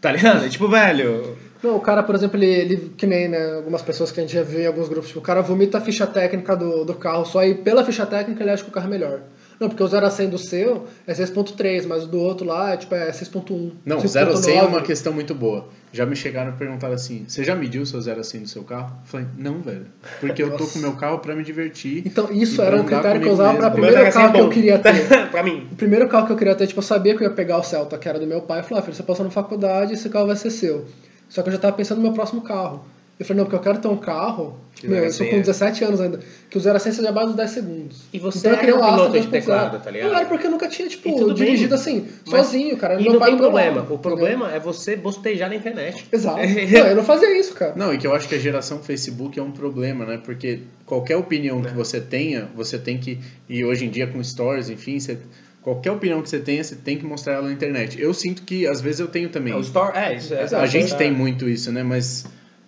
[0.00, 0.48] Tá ligado?
[0.50, 1.36] tipo, velho...
[1.62, 4.34] Não, o cara, por exemplo, ele, ele que nem né, algumas pessoas que a gente
[4.34, 7.24] já viu em alguns grupos, tipo, o cara vomita a ficha técnica do, do carro,
[7.24, 9.20] só aí pela ficha técnica ele acha que o carro é melhor.
[9.62, 12.72] Não, porque o 0 a 100 do seu é 6.3, mas o do outro lá
[12.72, 13.70] é, tipo, é 6.1.
[13.86, 14.06] Não, 5.9.
[14.08, 15.68] 0 a 100 é uma questão muito boa.
[15.92, 18.48] Já me chegaram e perguntaram assim: você já mediu o seu 0 a 100 do
[18.48, 18.96] seu carro?
[19.02, 19.86] Eu falei: não, velho.
[20.18, 22.02] Porque eu tô com o meu carro pra me divertir.
[22.04, 23.86] Então, isso era um critério que eu usava pra mesmo.
[23.86, 25.30] Primeiro carro que eu queria ter.
[25.30, 25.68] pra mim.
[25.70, 27.62] O primeiro carro que eu queria ter, tipo, eu sabia que eu ia pegar o
[27.62, 30.08] Celta, que era do meu pai, e falei, ah, filho, você passou na faculdade, esse
[30.08, 30.86] carro vai ser seu.
[31.28, 32.84] Só que eu já tava pensando no meu próximo carro.
[33.22, 35.36] Eu falei, não, porque eu quero ter um carro, Que meu, eu tô ser- com
[35.38, 36.18] 17 anos ainda,
[36.50, 38.02] que o 0 a 100 seja abaixo dos 10 segundos.
[38.12, 39.30] E você então eu era queria um Astra piloto de 2.0.
[39.30, 40.10] teclado, tá ligado?
[40.10, 41.34] Não era porque eu nunca tinha, tipo, tudo bem.
[41.34, 43.00] dirigido assim, Mas- sozinho, cara.
[43.00, 43.68] E meu não pai tem problema.
[43.76, 43.98] lado, O entendeu?
[43.98, 46.04] problema é você bostejar na internet.
[46.10, 46.38] Exato.
[46.72, 47.74] Não, eu não fazia isso, cara.
[47.76, 50.20] Não, e que eu acho que a geração Facebook é um problema, né?
[50.24, 53.20] Porque qualquer opinião que você tenha, você tem que.
[53.48, 55.16] E hoje em dia com stories, enfim, você,
[55.62, 58.00] qualquer opinião que você tenha, você tem que mostrar ela na internet.
[58.02, 59.52] Eu sinto que às vezes eu tenho também.
[59.52, 59.96] É, o store...
[59.96, 60.42] É, isso é...
[60.42, 61.84] a gente é- tem muito isso, né?
[61.84, 62.24] Mas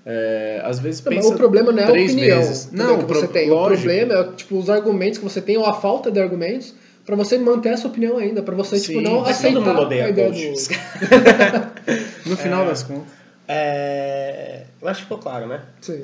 [0.07, 3.21] é, às vezes Não, pensa o problema não é a opinião entendeu, Não, que pro-
[3.21, 3.49] você tem.
[3.51, 3.81] lógico.
[3.81, 6.75] O problema é tipo, os argumentos que você tem ou a falta de argumentos
[7.07, 9.81] pra você manter essa opinião ainda, pra você tipo, Sim, não mas aceitar todo mundo
[9.83, 10.37] odeia a ideia do...
[12.31, 13.09] No final das contas.
[13.47, 14.65] É...
[14.81, 15.63] Eu acho que ficou claro, né?
[15.81, 16.03] Sim.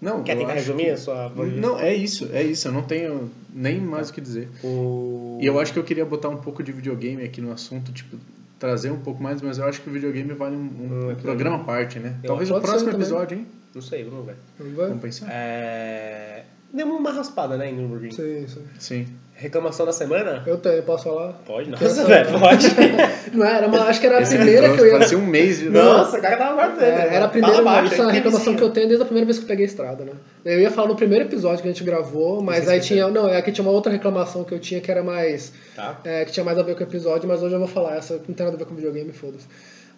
[0.00, 1.28] Não, Quer tentar resumir que- a sua...
[1.30, 2.68] Não, é isso, é isso.
[2.68, 4.48] Eu não tenho nem mais o que dizer.
[4.62, 5.38] O...
[5.40, 8.16] E eu acho que eu queria botar um pouco de videogame aqui no assunto, tipo,
[8.64, 11.56] trazer um pouco mais, mas eu acho que o videogame vale um, um Hum, programa
[11.56, 12.16] à parte, né?
[12.22, 13.46] Eu Talvez o próximo episódio, hein?
[13.74, 14.36] Não sei, vamos ver.
[14.58, 14.88] Vamos ver?
[14.88, 15.26] Vamos pensar?
[15.30, 16.33] É...
[16.74, 18.10] deu uma raspada, né, em Nürburgring.
[18.10, 18.62] Sim, sim.
[18.78, 19.06] Sim.
[19.36, 20.44] Reclamação da semana?
[20.46, 21.32] Eu tenho, posso falar?
[21.44, 22.66] Pode, nossa, velho, pode.
[23.34, 24.92] Não era, mas acho que era a Esse primeira que eu ia.
[24.92, 25.70] Parecia um mês de...
[25.70, 26.82] Nossa, o cara tava guardando.
[26.82, 29.26] É, era a primeira, Fala baixo, isso é reclamação que eu tenho desde a primeira
[29.26, 30.12] vez que eu peguei a estrada, né?
[30.44, 33.08] Eu ia falar no primeiro episódio que a gente gravou, mas Você aí tinha.
[33.08, 35.52] Não, é que tinha uma outra reclamação que eu tinha que era mais.
[35.74, 35.98] Tá.
[36.04, 38.18] é, que tinha mais a ver com o episódio, mas hoje eu vou falar essa,
[38.18, 39.46] que não tem nada a ver com videogame, foda-se.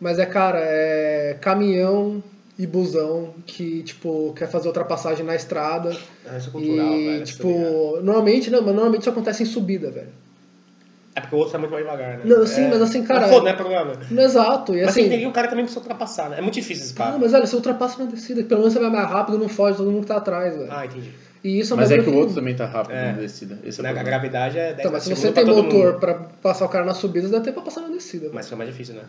[0.00, 2.22] Mas é, cara, é caminhão
[2.58, 5.94] e busão que, tipo, quer fazer ultrapassagem na estrada.
[6.26, 7.24] Ah, Isso é cultural, e, velho.
[7.24, 8.02] tipo, tá ligado?
[8.04, 10.08] normalmente, não, mas normalmente isso acontece em subida, velho.
[11.14, 12.24] É porque o outro tá muito mais devagar, né?
[12.26, 12.68] Não, sim, É.
[12.68, 13.92] mas assim, cara- Mas foda, não é problema.
[14.22, 15.00] Exato, e Mas assim.
[15.00, 16.38] tem que ter que o cara também precisa ultrapassar, né?
[16.38, 17.12] É muito difícil esse cara.
[17.12, 19.78] Não, mas olha, você ultrapassa na descida, pelo menos você vai mais rápido, não foge
[19.78, 20.68] todo mundo que tá atrás, velho.
[20.70, 21.10] Ah, entendi.
[21.44, 23.12] E isso é Mas é que o outro também tá rápido É.
[23.12, 23.58] na descida.
[23.64, 26.14] Esse é o Né, A gravidade é 10 Então, mas se você tem motor pra
[26.42, 28.28] passar o cara nas subidas, dá tempo pra passar na descida.
[28.32, 29.02] Mas fica mais difícil, né?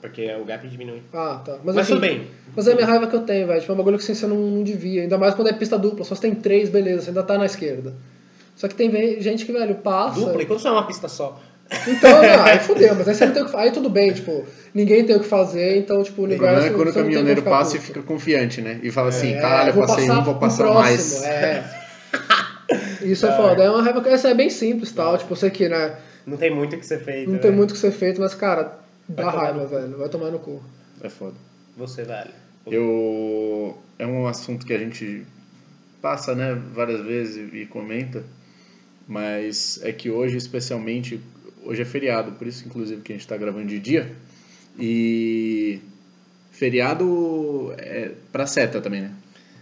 [0.00, 1.02] Porque o gap diminui.
[1.12, 1.52] Ah, tá.
[1.64, 2.26] Mas, Mas assim, tudo bem.
[2.54, 3.60] Mas é a minha raiva que eu tenho, velho.
[3.60, 5.02] Tipo, é um bagulho que assim, você não, não devia.
[5.02, 6.04] Ainda mais quando é pista dupla.
[6.04, 7.94] Só você tem três, beleza, você ainda tá na esquerda.
[8.54, 10.20] Só que tem gente que, velho, passa.
[10.20, 11.40] Dupla, e quando só é uma pista só?
[11.86, 13.64] Então, não, aí fudeu, mas aí você não tem o que fazer.
[13.64, 16.74] Aí tudo bem, tipo, ninguém tem o que fazer, então, tipo, o O problema universo.
[16.74, 18.80] é quando o você tem caminhoneiro passa e fica confiante, né?
[18.82, 21.24] E fala assim, É, caralho, eu vou passei um, vou passar próximo, mais.
[21.24, 21.64] É.
[23.02, 23.62] Isso é foda.
[23.62, 25.18] É uma raiva que essa é bem simples tal.
[25.18, 25.96] Tipo, você que, né?
[26.26, 27.30] Não tem muito o que ser feito.
[27.30, 27.56] Não tem né?
[27.56, 28.78] muito o que ser feito, mas, cara,
[29.08, 29.98] dá raiva, velho.
[29.98, 30.62] Vai tomar no cu.
[31.00, 31.34] É foda.
[31.76, 32.30] Você, velho.
[32.66, 33.76] Eu...
[33.98, 35.24] É um assunto que a gente
[36.02, 38.22] passa, né, várias vezes e comenta,
[39.08, 41.20] mas é que hoje, especialmente,
[41.64, 44.14] hoje é feriado, por isso, inclusive, que a gente está gravando de dia,
[44.78, 45.80] e
[46.52, 49.14] feriado é pra seta também, né?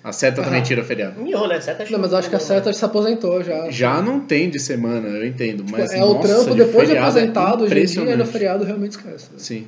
[0.05, 1.19] A seta também tira feriado.
[1.23, 1.59] Miou, né?
[1.63, 3.71] Seta Não, mas eu acho que a Seta se aposentou já.
[3.71, 6.99] Já não tem de semana, eu entendo, mas é o nossa, trampo depois de é
[6.99, 9.31] aposentado, hoje em dia, no feriado realmente esquece.
[9.39, 9.67] Sim.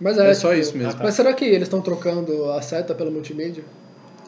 [0.00, 0.92] Mas é, É só tipo, isso mesmo.
[0.92, 1.02] Ah, tá.
[1.02, 3.64] Mas será que eles estão trocando a seta pela multimídia?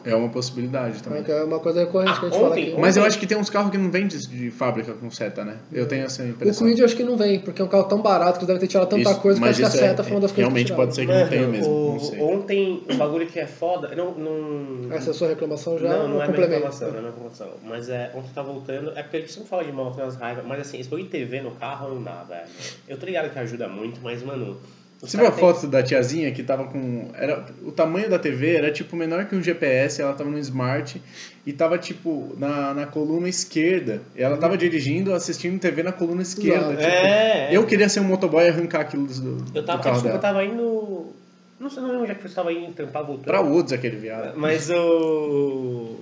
[0.05, 1.23] É uma possibilidade também.
[1.23, 2.81] Que é uma coisa recorrente que a gente Ah, fala ontem- aqui.
[2.81, 5.43] Mas eu acho que tem uns carros que não vêm de, de fábrica com seta,
[5.43, 5.57] né?
[5.71, 6.67] Eu tenho essa O impressão.
[6.67, 8.59] Quid eu acho que não vem, porque é um carro tão barato que eles devem
[8.61, 10.37] ter tirado tanta Isso, coisa que acho que a é- seta foi uma das coisas
[10.53, 12.19] realmente que pode ser que não tenha mesmo, o- não sei.
[12.21, 13.93] Ontem, um bagulho que é foda.
[13.95, 14.11] Não.
[14.13, 14.93] não...
[14.93, 15.89] Essa é a sua reclamação já?
[15.89, 17.47] não, ou não é minha reclamação, não é minha reclamação.
[17.63, 18.91] Mas é, ontem tá voltando.
[18.95, 20.45] É porque a gente sempre fala de moto, tem umas raivas.
[20.45, 22.47] Mas assim, esse bagulho de TV no carro não dá, velho.
[22.87, 24.57] Eu tô ligado que ajuda muito, mas, mano.
[25.01, 27.09] Os Você viu a foto da tiazinha que tava com.
[27.13, 30.99] Era, o tamanho da TV era tipo menor que um GPS, ela tava no Smart
[31.45, 34.01] e tava tipo na, na coluna esquerda.
[34.15, 36.69] E ela tava dirigindo, assistindo TV na coluna esquerda.
[36.69, 37.49] Tipo, É.
[37.55, 40.09] Eu queria ser um motoboy e arrancar aquilo do, Eu tava, do carro que eu
[40.09, 40.19] dela.
[40.19, 41.13] tava indo.
[41.59, 43.25] Não sei, não lembro onde é que você tava indo trampar voltando.
[43.25, 44.37] Pra Woods aquele viado.
[44.37, 45.99] Mas o.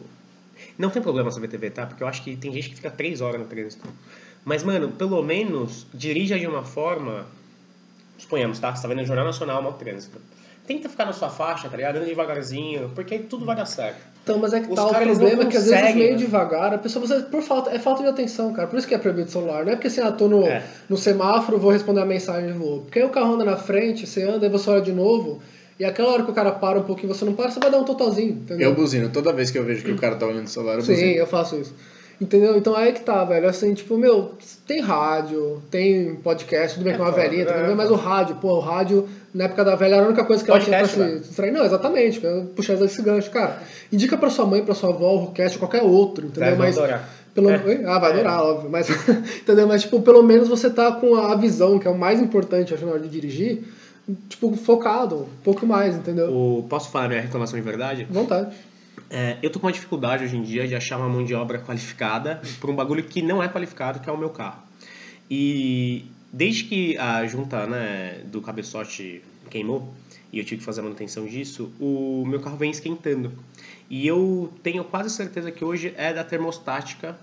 [0.78, 1.86] Não tem problema sobre TV, tá?
[1.86, 3.88] Porque eu acho que tem gente que fica três horas no trânsito.
[4.44, 7.26] Mas, mano, pelo menos dirija de uma forma.
[8.18, 8.74] Suponhamos, tá?
[8.76, 10.20] Você tá vendo o Jornal Nacional, mau trânsito.
[10.66, 11.98] Tenta ficar na sua faixa, tá ligado?
[11.98, 13.98] Anda devagarzinho, porque aí tudo vai dar certo.
[14.24, 16.18] Então, mas é que Os tá, o problema não é que às vezes meio né?
[16.18, 18.68] devagar, a pessoa, você, por falta, é falta de atenção, cara.
[18.68, 19.64] Por isso que é proibido o celular.
[19.64, 20.64] Não é porque assim, ah, tô no, É.
[20.90, 22.82] no semáforo, vou responder a mensagem e vou.
[22.82, 25.40] Porque aí o carro anda na frente, você anda, aí você olha de novo,
[25.80, 27.70] e aquela hora que o cara para um pouquinho e você não para, você vai
[27.70, 28.70] dar um totalzinho, entendeu?
[28.70, 29.10] Eu buzino.
[29.10, 31.12] Toda vez que eu vejo que o cara tá olhando o celular, eu Sim, buzino.
[31.16, 31.76] eu faço isso.
[32.20, 32.58] Entendeu?
[32.58, 33.48] Então aí que tá, velho.
[33.48, 34.32] Assim, tipo, meu,
[34.66, 37.76] tem rádio, tem podcast, tudo bem É que é uma foda, velhinha, também, é.
[37.76, 40.50] mas o rádio, pô, o rádio, na época da velha, era a única coisa que
[40.50, 41.20] ela tinha pra se velho.
[41.20, 41.52] distrair.
[41.52, 42.22] Não, exatamente,
[42.56, 43.30] puxei esse gancho.
[43.32, 43.60] Cara,
[43.92, 46.56] indica pra sua mãe, pra sua avó, o cast, qualquer outro, entendeu?
[46.56, 46.78] Vai mas.
[46.78, 47.10] adorar.
[47.34, 47.50] Pelo...
[47.50, 47.84] É.
[47.86, 48.14] Ah, vai É.
[48.14, 48.70] adorar, óbvio.
[48.70, 48.88] Mas,
[49.44, 49.68] entendeu?
[49.68, 52.86] Mas, tipo, pelo menos você tá com a visão, que é o mais importante, acho,
[52.86, 53.62] na hora de dirigir,
[54.30, 56.30] tipo, focado, um pouco mais, entendeu?
[56.32, 58.08] O, posso falar minha reclamação de verdade?
[58.10, 58.56] Vontade.
[59.10, 61.60] É, eu tô com uma dificuldade hoje em dia de achar uma mão de obra
[61.60, 64.64] qualificada por um bagulho que não é qualificado, que é o meu carro.
[65.30, 69.94] E desde que a junta né, do cabeçote queimou
[70.34, 73.32] e eu tive que fazer a manutenção disso, o meu carro vem esquentando.
[73.90, 77.18] E eu tenho quase certeza que hoje é da termostática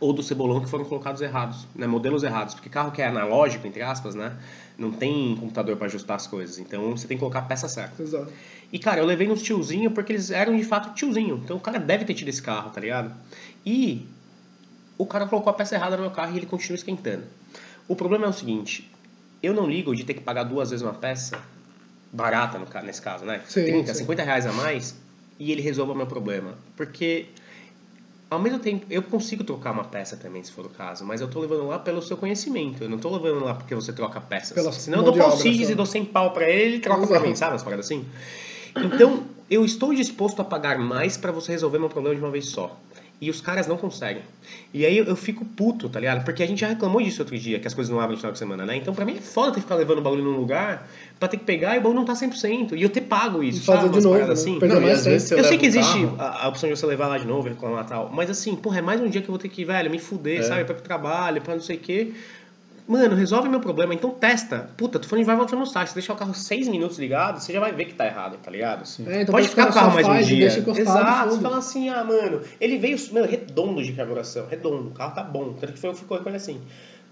[0.00, 3.66] ou do cebolão que foram colocados errados, né, modelos errados, porque carro que é analógico,
[3.66, 4.36] entre aspas, né,
[4.76, 8.02] não tem computador para ajustar as coisas, então você tem que colocar a peça certa.
[8.02, 8.30] Exato.
[8.72, 11.40] E, cara, eu levei nos tiozinho porque eles eram de fato tiozinho.
[11.44, 13.14] Então o cara deve ter tido esse carro, tá ligado?
[13.64, 14.06] E
[14.98, 17.24] o cara colocou a peça errada no meu carro e ele continua esquentando.
[17.88, 18.90] O problema é o seguinte:
[19.42, 21.40] eu não ligo de ter que pagar duas vezes uma peça,
[22.12, 23.42] barata no, nesse caso, né?
[23.46, 24.00] Sim, 30, sim.
[24.00, 24.96] 50 reais a mais,
[25.38, 26.54] e ele resolva o meu problema.
[26.76, 27.26] Porque.
[28.28, 31.28] Ao mesmo tempo, eu consigo trocar uma peça também, se for o caso, mas eu
[31.28, 32.82] tô levando lá pelo seu conhecimento.
[32.82, 34.50] Eu não tô levando lá porque você troca peças.
[34.50, 37.28] Pela Senão eu dou pau e dou 100 pau pra ele ele troca pra Exato.
[37.28, 37.52] mim, sabe?
[37.52, 38.04] Umas paradas assim.
[38.84, 42.46] Então, eu estou disposto a pagar mais para você resolver meu problema de uma vez
[42.46, 42.76] só.
[43.18, 44.20] E os caras não conseguem.
[44.74, 46.22] E aí eu, eu fico puto, tá ligado?
[46.22, 48.30] Porque a gente já reclamou disso outro dia, que as coisas não abrem no final
[48.32, 48.76] de semana, né?
[48.76, 50.86] Então pra mim é foda ter que ficar levando o bagulho num lugar
[51.18, 52.72] pra ter que pegar e o bagulho não tá 100%.
[52.76, 53.88] E eu ter pago isso, E fazer sabe?
[53.88, 54.32] de Umas novo, né?
[54.34, 54.58] assim.
[54.58, 57.26] Não, mais vezes eu sei que existe a, a opção de você levar lá de
[57.26, 58.10] novo, reclamar e tal.
[58.12, 60.40] Mas assim, porra, é mais um dia que eu vou ter que, velho, me fuder,
[60.40, 60.42] É.
[60.42, 60.64] sabe?
[60.64, 62.12] Pra ir pro trabalho, pra não sei o quê.
[62.86, 64.70] Mano, resolve meu problema, então testa.
[64.76, 67.40] Puta, tu falando de vai voltar no site, você deixar o carro 6 minutos ligado,
[67.40, 68.84] você já vai ver que tá errado, tá ligado?
[69.06, 70.46] É, então Pode ficar o carro só mais um faz e dia.
[70.46, 75.14] Exato, você fala assim, ah, mano, ele veio mano, redondo de carburação, redondo, o carro
[75.14, 76.60] tá bom, tanto que foi eu ficou com ele assim.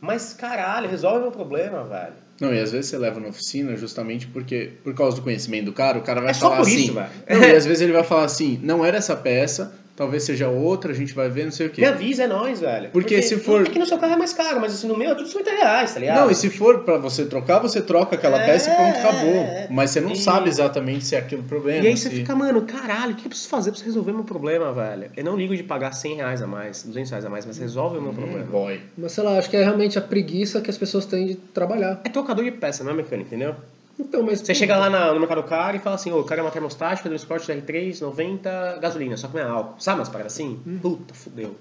[0.00, 2.12] Mas caralho, resolve meu problema, velho.
[2.40, 5.72] Não, e às vezes você leva na oficina justamente porque, por causa do conhecimento do
[5.72, 6.76] cara, o cara vai É só falar por assim.
[6.76, 7.10] isso, velho.
[7.30, 10.92] Não, e às vezes ele vai falar assim, não era essa peça, talvez seja outra,
[10.92, 11.80] a gente vai ver, não sei o quê.
[11.82, 12.90] Me avisa, é nóis, velho.
[12.90, 15.12] Porque se for- É que no seu carro é mais caro, mas assim, no meu
[15.12, 16.20] é tudo 50 reais, tá ligado?
[16.20, 18.98] Não, e se for pra você trocar, você troca aquela É, peça e pronto, é,
[19.00, 19.34] acabou.
[19.42, 19.66] é.
[19.70, 21.84] Mas você não E- sabe exatamente se é aquilo o problema.
[21.84, 24.24] E aí você se- fica, mano, caralho, o que eu preciso fazer pra resolver meu
[24.24, 25.10] problema, velho?
[25.16, 27.98] Eu não ligo de pagar 100 reais a mais, 200 reais a mais, mas resolve
[27.98, 28.44] o meu Hum, problema.
[28.46, 28.80] boy.
[28.98, 32.00] Mas sei lá, acho que é realmente a preguiça que as pessoas têm de trabalhar.
[32.04, 33.54] É trocador de peça, não é mecânico, entendeu?
[33.98, 34.40] Então, mas.
[34.40, 37.08] Você chega lá na- no Mercado Caro e fala assim, ô, eu quero uma termostática
[37.08, 39.80] do Sport R3, 90, gasolina, só que não é álcool.
[39.80, 40.58] Sabe umas paradas assim?
[40.82, 41.54] Puta, fudeu.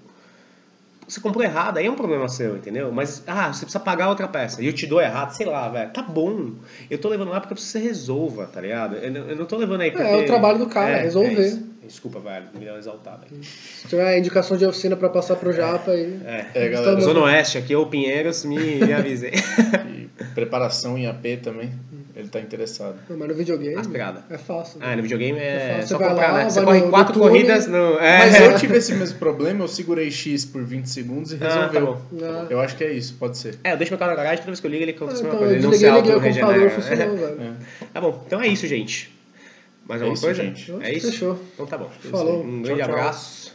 [1.07, 2.89] Você comprou errado, aí é um problema seu, entendeu?
[2.91, 4.61] Mas, ah, você precisa pagar outra peça.
[4.63, 5.91] E eu te dou errado, sei lá, velho.
[5.91, 6.51] Tá bom.
[6.89, 8.95] Eu tô levando lá porque eu preciso que você resolva, tá ligado?
[8.95, 10.07] Eu, não- eu não tô levando aí porque...
[10.07, 11.45] É, o trabalho do cara, resolver.
[11.45, 11.73] isso.
[11.85, 13.43] Desculpa, velho, me deu uma exaltada aí.
[13.43, 16.19] Se tiver indicação de oficina pra passar pro Japa aí.
[16.25, 16.75] É, É, galera.
[16.79, 19.33] Estamos- Zona Oeste aqui, ou Pinheiros, me, me avisei.
[19.89, 21.69] E preparação em AP também,
[22.15, 22.95] ele tá interessado.
[23.09, 23.75] Não, mas no videogame.
[23.75, 24.23] Aspirada.
[24.29, 24.77] É fácil.
[24.81, 26.49] ah, no videogame É é, fácil, só comprar, lá, né?
[26.49, 27.29] Você corre no- no quatro túnel.
[27.29, 27.97] corridas no...
[27.99, 28.17] É.
[28.19, 31.67] Mas eu tive esse mesmo problema, eu segurei X por 20 segundos e Ah, tá
[31.67, 31.85] resolveu.
[32.11, 32.25] bom.
[32.25, 32.47] Ah.
[32.49, 33.55] Eu acho que é isso, pode ser.
[33.63, 35.27] É, eu deixo meu carro na garagem, toda vez que eu ligo ele acontece Ah,
[35.27, 35.53] então, coisa.
[35.55, 36.69] Ele não se auto-regenera.
[36.69, 37.55] funcionou, velho.
[37.93, 39.13] Tá bom, então é isso, gente.
[39.87, 40.41] Mais É alguma isso, coisa?
[40.43, 40.71] gente.
[40.81, 41.11] É isso?
[41.11, 41.39] Fechou.
[41.53, 41.89] Então tá bom.
[42.09, 42.41] Falou.
[42.43, 42.89] Um Tchau, grande tchau.
[42.91, 43.52] abraço.